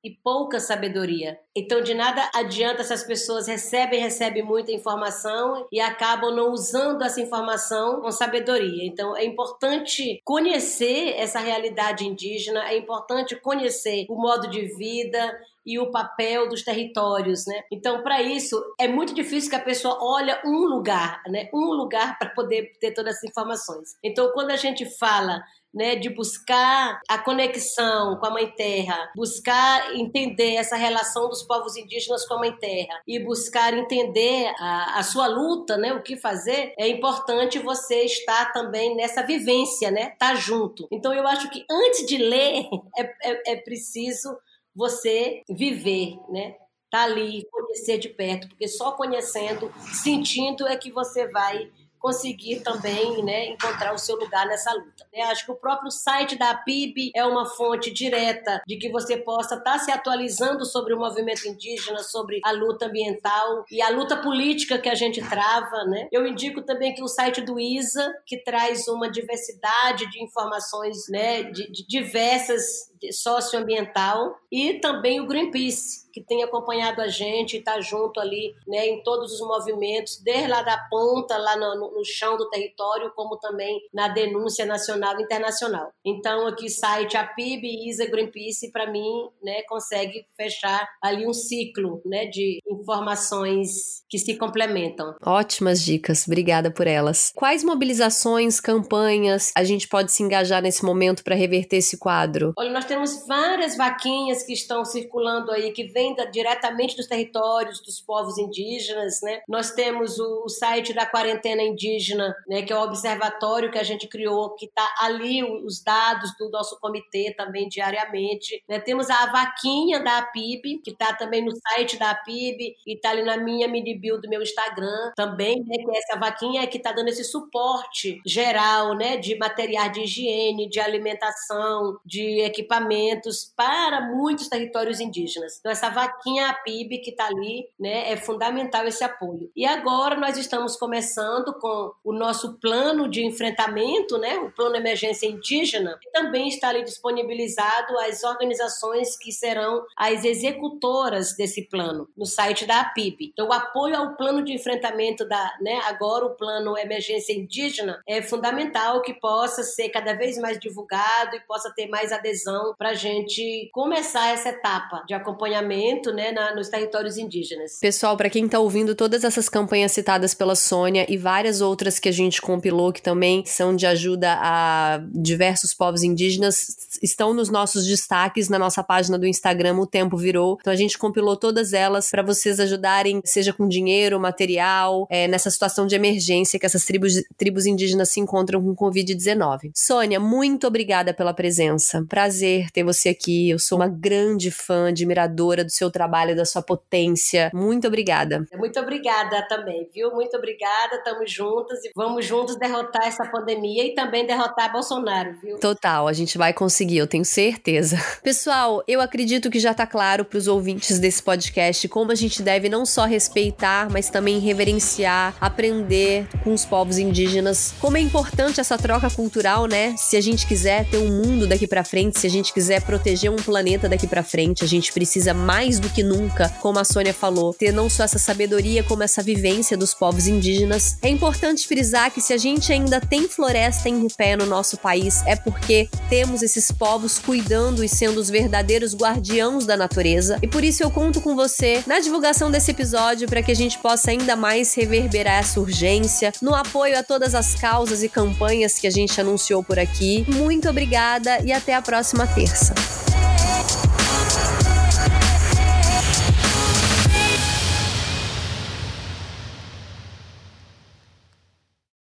e 0.08 0.18
pouca 0.24 0.58
sabedoria. 0.58 1.38
Então, 1.54 1.82
de 1.82 1.92
nada 1.92 2.30
adianta 2.34 2.80
essas 2.80 3.02
pessoas 3.02 3.46
recebem, 3.46 4.00
recebem 4.00 4.42
muita 4.42 4.72
informação 4.72 5.66
e 5.70 5.80
acabam 5.80 6.34
não 6.34 6.50
usando 6.50 7.02
essa 7.02 7.20
informação 7.20 8.00
com 8.00 8.10
sabedoria. 8.10 8.86
Então, 8.86 9.14
é 9.14 9.24
importante 9.24 10.20
conhecer 10.24 11.14
essa 11.16 11.40
realidade 11.40 12.06
indígena, 12.06 12.68
é 12.70 12.78
importante 12.78 13.36
conhecer 13.36 14.06
o 14.08 14.14
modo 14.14 14.48
de 14.48 14.62
vida 14.62 15.38
e 15.66 15.78
o 15.78 15.90
papel 15.90 16.48
dos 16.48 16.62
territórios, 16.62 17.44
né? 17.46 17.62
Então, 17.70 18.02
para 18.02 18.22
isso, 18.22 18.58
é 18.80 18.88
muito 18.88 19.12
difícil 19.12 19.50
que 19.50 19.56
a 19.56 19.60
pessoa 19.60 19.98
olhe 20.00 20.32
um 20.46 20.64
lugar, 20.64 21.22
né? 21.26 21.50
Um 21.52 21.72
lugar 21.74 22.18
para 22.18 22.30
poder 22.30 22.72
ter 22.80 22.92
todas 22.92 23.16
essas 23.16 23.28
informações. 23.28 23.90
Então, 24.02 24.32
quando 24.32 24.50
a 24.50 24.56
gente 24.56 24.86
fala 24.86 25.42
né, 25.78 25.94
de 25.94 26.10
buscar 26.10 27.00
a 27.08 27.18
conexão 27.18 28.16
com 28.16 28.26
a 28.26 28.30
Mãe 28.30 28.50
Terra, 28.50 29.12
buscar 29.14 29.94
entender 29.94 30.56
essa 30.56 30.74
relação 30.74 31.28
dos 31.28 31.44
povos 31.44 31.76
indígenas 31.76 32.26
com 32.26 32.34
a 32.34 32.38
Mãe 32.38 32.52
Terra 32.56 33.00
e 33.06 33.20
buscar 33.20 33.72
entender 33.72 34.52
a, 34.58 34.98
a 34.98 35.02
sua 35.04 35.28
luta, 35.28 35.76
né, 35.76 35.92
o 35.94 36.02
que 36.02 36.16
fazer, 36.16 36.74
é 36.76 36.88
importante 36.88 37.60
você 37.60 38.04
estar 38.04 38.52
também 38.52 38.96
nessa 38.96 39.22
vivência, 39.22 39.88
né, 39.92 40.10
estar 40.12 40.30
tá 40.30 40.34
junto. 40.34 40.88
Então 40.90 41.14
eu 41.14 41.28
acho 41.28 41.48
que 41.48 41.64
antes 41.70 42.04
de 42.04 42.16
ler 42.16 42.68
é, 42.98 43.02
é, 43.22 43.52
é 43.52 43.56
preciso 43.56 44.36
você 44.74 45.42
viver, 45.48 46.18
né? 46.28 46.56
Tá 46.90 47.02
ali, 47.02 47.46
conhecer 47.52 47.98
de 47.98 48.08
perto, 48.08 48.48
porque 48.48 48.66
só 48.66 48.92
conhecendo, 48.92 49.70
sentindo 50.02 50.66
é 50.66 50.74
que 50.74 50.90
você 50.90 51.28
vai 51.28 51.70
conseguir 51.98 52.60
também 52.60 53.22
né, 53.22 53.46
encontrar 53.46 53.92
o 53.94 53.98
seu 53.98 54.16
lugar 54.16 54.46
nessa 54.46 54.72
luta. 54.72 55.06
Né? 55.12 55.22
Acho 55.22 55.46
que 55.46 55.52
o 55.52 55.56
próprio 55.56 55.90
site 55.90 56.36
da 56.36 56.54
PIB 56.54 57.10
é 57.14 57.24
uma 57.24 57.46
fonte 57.46 57.90
direta 57.90 58.62
de 58.66 58.76
que 58.76 58.90
você 58.90 59.16
possa 59.16 59.56
estar 59.56 59.72
tá 59.72 59.78
se 59.78 59.90
atualizando 59.90 60.64
sobre 60.64 60.94
o 60.94 60.98
movimento 60.98 61.46
indígena, 61.46 62.02
sobre 62.02 62.40
a 62.44 62.50
luta 62.50 62.86
ambiental 62.86 63.64
e 63.70 63.82
a 63.82 63.90
luta 63.90 64.16
política 64.16 64.78
que 64.78 64.88
a 64.88 64.94
gente 64.94 65.20
trava. 65.28 65.84
Né? 65.84 66.08
Eu 66.12 66.26
indico 66.26 66.62
também 66.62 66.94
que 66.94 67.02
o 67.02 67.08
site 67.08 67.40
do 67.40 67.58
ISA, 67.58 68.14
que 68.26 68.38
traz 68.38 68.88
uma 68.88 69.10
diversidade 69.10 70.10
de 70.10 70.22
informações 70.22 71.08
né, 71.08 71.42
de, 71.44 71.70
de 71.70 71.86
diversas 71.86 72.87
socioambiental 73.12 74.38
e 74.50 74.74
também 74.74 75.20
o 75.20 75.26
Greenpeace, 75.26 76.08
que 76.12 76.22
tem 76.22 76.42
acompanhado 76.42 77.00
a 77.00 77.08
gente 77.08 77.54
e 77.54 77.58
está 77.58 77.80
junto 77.80 78.18
ali 78.18 78.54
né, 78.66 78.86
em 78.88 79.02
todos 79.02 79.32
os 79.32 79.40
movimentos, 79.40 80.20
desde 80.22 80.48
lá 80.48 80.62
da 80.62 80.78
ponta, 80.90 81.36
lá 81.36 81.56
no, 81.56 81.92
no, 81.92 82.04
chão 82.04 82.36
do 82.36 82.48
território, 82.48 83.12
como 83.14 83.36
também 83.36 83.80
na 83.92 84.08
denúncia 84.08 84.64
nacional 84.64 85.18
e 85.18 85.22
internacional. 85.22 85.92
Então, 86.04 86.46
aqui 86.46 86.68
site 86.68 87.16
a 87.16 87.24
PIB 87.24 87.68
e 87.68 87.90
ISA 87.90 88.06
Greenpeace, 88.06 88.72
para 88.72 88.90
mim, 88.90 89.28
né, 89.42 89.62
consegue 89.68 90.24
fechar 90.36 90.88
ali 91.02 91.26
um 91.26 91.32
ciclo 91.32 92.00
né, 92.04 92.26
de 92.26 92.58
informações 92.68 94.02
que 94.08 94.18
se 94.18 94.36
complementam. 94.36 95.14
Ótimas 95.24 95.84
dicas, 95.84 96.26
obrigada 96.26 96.70
por 96.70 96.86
elas. 96.86 97.32
Quais 97.34 97.62
mobilizações, 97.62 98.60
campanhas 98.60 99.52
a 99.54 99.64
gente 99.64 99.86
pode 99.86 100.12
se 100.12 100.22
engajar 100.22 100.62
nesse 100.62 100.84
momento 100.84 101.22
para 101.22 101.34
reverter 101.34 101.76
esse 101.76 101.98
quadro? 101.98 102.52
Olha, 102.56 102.70
nós 102.70 102.84
temos 102.88 103.26
várias 103.26 103.76
vaquinhas 103.76 104.42
que 104.42 104.52
estão 104.52 104.84
circulando 104.84 105.52
aí, 105.52 105.70
que 105.72 105.84
vêm 105.84 106.16
diretamente 106.32 106.96
dos 106.96 107.06
territórios 107.06 107.80
dos 107.80 108.00
povos 108.00 108.38
indígenas, 108.38 109.20
né? 109.22 109.40
Nós 109.46 109.70
temos 109.70 110.18
o, 110.18 110.44
o 110.44 110.48
site 110.48 110.92
da 110.92 111.06
quarentena 111.06 111.62
indígena, 111.62 112.34
né, 112.48 112.62
que 112.62 112.72
é 112.72 112.76
o 112.76 112.82
observatório 112.82 113.70
que 113.70 113.78
a 113.78 113.82
gente 113.82 114.08
criou, 114.08 114.54
que 114.54 114.66
está 114.66 114.88
ali 115.00 115.44
os 115.44 115.82
dados 115.82 116.34
do 116.38 116.50
nosso 116.50 116.78
comitê 116.80 117.34
também 117.36 117.68
diariamente. 117.68 118.62
Né? 118.68 118.80
Temos 118.80 119.10
a 119.10 119.26
vaquinha 119.26 120.00
da 120.00 120.18
APIB, 120.18 120.80
que 120.82 120.90
está 120.90 121.12
também 121.12 121.44
no 121.44 121.52
site 121.54 121.98
da 121.98 122.10
APIB 122.10 122.76
e 122.86 122.94
está 122.94 123.10
ali 123.10 123.22
na 123.22 123.36
minha 123.36 123.68
mini 123.68 123.98
bio 123.98 124.20
do 124.20 124.28
meu 124.28 124.42
Instagram 124.42 125.12
também, 125.14 125.62
né, 125.64 125.76
que 125.76 125.90
é 125.90 125.98
essa 125.98 126.18
vaquinha 126.18 126.66
que 126.66 126.78
está 126.78 126.92
dando 126.92 127.08
esse 127.08 127.24
suporte 127.24 128.20
geral, 128.24 128.94
né, 128.94 129.16
de 129.16 129.36
material 129.36 129.90
de 129.90 130.00
higiene, 130.00 130.68
de 130.68 130.80
alimentação, 130.80 131.98
de 132.04 132.40
equipamentos 132.78 133.52
para 133.56 134.00
muitos 134.00 134.48
territórios 134.48 135.00
indígenas. 135.00 135.58
Então 135.58 135.72
essa 135.72 135.90
vaquinha 135.90 136.52
PIB 136.64 136.98
que 136.98 137.10
está 137.10 137.26
ali, 137.26 137.68
né, 137.78 138.10
é 138.12 138.16
fundamental 138.16 138.86
esse 138.86 139.02
apoio. 139.02 139.50
E 139.54 139.66
agora 139.66 140.16
nós 140.16 140.36
estamos 140.36 140.76
começando 140.76 141.52
com 141.54 141.92
o 142.04 142.12
nosso 142.12 142.58
plano 142.58 143.08
de 143.08 143.24
enfrentamento, 143.24 144.18
né, 144.18 144.38
o 144.38 144.50
plano 144.50 144.76
emergência 144.76 145.26
indígena, 145.26 145.98
que 146.00 146.10
também 146.10 146.48
está 146.48 146.68
ali 146.68 146.84
disponibilizado 146.84 147.98
às 147.98 148.22
organizações 148.22 149.16
que 149.16 149.32
serão 149.32 149.84
as 149.96 150.24
executoras 150.24 151.36
desse 151.36 151.68
plano 151.68 152.08
no 152.16 152.26
site 152.26 152.66
da 152.66 152.80
APIB. 152.80 153.30
Então 153.32 153.48
o 153.48 153.52
apoio 153.52 153.96
ao 153.96 154.16
plano 154.16 154.42
de 154.44 154.52
enfrentamento 154.52 155.26
da, 155.26 155.56
né, 155.60 155.80
agora 155.84 156.24
o 156.24 156.36
plano 156.36 156.76
emergência 156.78 157.32
indígena 157.32 158.00
é 158.06 158.22
fundamental 158.22 159.02
que 159.02 159.14
possa 159.14 159.62
ser 159.62 159.88
cada 159.88 160.14
vez 160.14 160.38
mais 160.38 160.58
divulgado 160.58 161.36
e 161.36 161.40
possa 161.40 161.72
ter 161.74 161.88
mais 161.88 162.12
adesão 162.12 162.67
para 162.76 162.90
a 162.90 162.94
gente 162.94 163.68
começar 163.72 164.32
essa 164.32 164.50
etapa 164.50 165.04
de 165.06 165.14
acompanhamento 165.14 166.12
né, 166.12 166.32
na, 166.32 166.54
nos 166.54 166.68
territórios 166.68 167.16
indígenas. 167.16 167.78
Pessoal, 167.80 168.16
para 168.16 168.30
quem 168.30 168.46
está 168.46 168.58
ouvindo 168.58 168.94
todas 168.94 169.24
essas 169.24 169.48
campanhas 169.48 169.92
citadas 169.92 170.34
pela 170.34 170.54
Sônia 170.54 171.06
e 171.08 171.16
várias 171.16 171.60
outras 171.60 171.98
que 171.98 172.08
a 172.08 172.12
gente 172.12 172.40
compilou 172.40 172.92
que 172.92 173.02
também 173.02 173.44
são 173.46 173.74
de 173.74 173.86
ajuda 173.86 174.36
a 174.40 175.00
diversos 175.12 175.72
povos 175.74 176.02
indígenas, 176.02 176.76
estão 177.02 177.32
nos 177.32 177.48
nossos 177.48 177.86
destaques 177.86 178.48
na 178.48 178.58
nossa 178.58 178.82
página 178.82 179.18
do 179.18 179.26
Instagram, 179.26 179.76
o 179.76 179.86
Tempo 179.86 180.16
Virou. 180.16 180.58
Então 180.60 180.72
a 180.72 180.76
gente 180.76 180.98
compilou 180.98 181.36
todas 181.36 181.72
elas 181.72 182.10
para 182.10 182.22
vocês 182.22 182.58
ajudarem, 182.60 183.20
seja 183.24 183.52
com 183.52 183.68
dinheiro, 183.68 184.18
material, 184.18 185.06
é, 185.10 185.28
nessa 185.28 185.50
situação 185.50 185.86
de 185.86 185.94
emergência 185.94 186.58
que 186.58 186.66
essas 186.66 186.84
tribos, 186.84 187.22
tribos 187.36 187.66
indígenas 187.66 188.08
se 188.10 188.20
encontram 188.20 188.62
com 188.62 188.74
Covid-19. 188.74 189.70
Sônia, 189.74 190.18
muito 190.18 190.66
obrigada 190.66 191.14
pela 191.14 191.34
presença. 191.34 192.04
Prazer 192.08 192.57
ter 192.72 192.84
você 192.84 193.10
aqui. 193.10 193.50
Eu 193.50 193.58
sou 193.58 193.78
uma 193.78 193.88
grande 193.88 194.50
fã, 194.50 194.88
admiradora 194.88 195.64
do 195.64 195.70
seu 195.70 195.90
trabalho, 195.90 196.36
da 196.36 196.44
sua 196.44 196.62
potência. 196.62 197.50
Muito 197.54 197.86
obrigada. 197.86 198.46
Muito 198.56 198.78
obrigada 198.80 199.46
também, 199.48 199.88
viu? 199.94 200.10
Muito 200.10 200.36
obrigada. 200.36 200.96
Estamos 200.96 201.30
juntas 201.30 201.84
e 201.84 201.90
vamos 201.94 202.24
juntos 202.24 202.56
derrotar 202.56 203.06
essa 203.06 203.24
pandemia 203.30 203.84
e 203.84 203.94
também 203.94 204.26
derrotar 204.26 204.72
Bolsonaro, 204.72 205.36
viu? 205.42 205.58
Total, 205.58 206.06
a 206.08 206.12
gente 206.12 206.38
vai 206.38 206.52
conseguir, 206.52 206.98
eu 206.98 207.06
tenho 207.06 207.24
certeza. 207.24 207.96
Pessoal, 208.22 208.82
eu 208.86 209.00
acredito 209.00 209.50
que 209.50 209.58
já 209.58 209.72
está 209.72 209.86
claro 209.86 210.24
para 210.24 210.38
os 210.38 210.48
ouvintes 210.48 210.98
desse 210.98 211.22
podcast 211.22 211.88
como 211.88 212.12
a 212.12 212.14
gente 212.14 212.42
deve 212.42 212.68
não 212.68 212.84
só 212.84 213.04
respeitar, 213.04 213.88
mas 213.90 214.10
também 214.10 214.38
reverenciar, 214.38 215.34
aprender 215.40 216.26
com 216.44 216.52
os 216.52 216.64
povos 216.64 216.98
indígenas. 216.98 217.74
Como 217.80 217.96
é 217.96 218.00
importante 218.00 218.60
essa 218.60 218.78
troca 218.78 219.10
cultural, 219.10 219.66
né? 219.66 219.94
Se 219.96 220.16
a 220.16 220.20
gente 220.20 220.46
quiser 220.46 220.88
ter 220.88 220.98
um 220.98 221.08
mundo 221.08 221.46
daqui 221.46 221.66
para 221.66 221.84
frente, 221.84 222.18
se 222.18 222.26
a 222.26 222.30
gente 222.30 222.47
quiser 222.52 222.82
proteger 222.82 223.30
um 223.30 223.36
planeta 223.36 223.88
daqui 223.88 224.06
para 224.06 224.22
frente, 224.22 224.64
a 224.64 224.68
gente 224.68 224.92
precisa 224.92 225.32
mais 225.34 225.58
mais 225.58 225.80
do 225.80 225.90
que 225.90 226.02
nunca, 226.02 226.48
como 226.60 226.78
a 226.78 226.84
Sônia 226.84 227.12
falou, 227.12 227.52
ter 227.52 227.72
não 227.72 227.90
só 227.90 228.04
essa 228.04 228.18
sabedoria 228.18 228.82
como 228.82 229.02
essa 229.02 229.22
vivência 229.22 229.76
dos 229.76 229.92
povos 229.92 230.26
indígenas. 230.26 230.96
É 231.02 231.08
importante 231.08 231.66
frisar 231.66 232.10
que 232.10 232.20
se 232.20 232.32
a 232.32 232.38
gente 232.38 232.72
ainda 232.72 233.00
tem 233.00 233.28
floresta 233.28 233.88
em 233.88 234.06
pé 234.08 234.36
no 234.36 234.46
nosso 234.46 234.78
país, 234.78 235.22
é 235.26 235.34
porque 235.36 235.88
temos 236.08 236.42
esses 236.42 236.70
povos 236.70 237.18
cuidando 237.18 237.82
e 237.84 237.88
sendo 237.88 238.18
os 238.18 238.30
verdadeiros 238.30 238.94
guardiãos 238.94 239.66
da 239.66 239.76
natureza. 239.76 240.38
E 240.40 240.46
por 240.46 240.62
isso 240.62 240.82
eu 240.82 240.90
conto 240.90 241.20
com 241.20 241.34
você 241.34 241.82
na 241.86 241.98
divulgação 241.98 242.50
desse 242.50 242.70
episódio 242.70 243.28
para 243.28 243.42
que 243.42 243.50
a 243.50 243.56
gente 243.56 243.78
possa 243.78 244.10
ainda 244.10 244.36
mais 244.36 244.72
reverberar 244.74 245.40
essa 245.40 245.60
urgência, 245.60 246.32
no 246.40 246.54
apoio 246.54 246.98
a 246.98 247.02
todas 247.02 247.34
as 247.34 247.54
causas 247.54 248.02
e 248.02 248.08
campanhas 248.08 248.78
que 248.78 248.86
a 248.86 248.90
gente 248.90 249.20
anunciou 249.20 249.62
por 249.62 249.78
aqui. 249.78 250.24
Muito 250.28 250.68
obrigada 250.68 251.40
e 251.44 251.52
até 251.52 251.74
a 251.74 251.82
próxima 251.82 252.26
terça. 252.38 253.07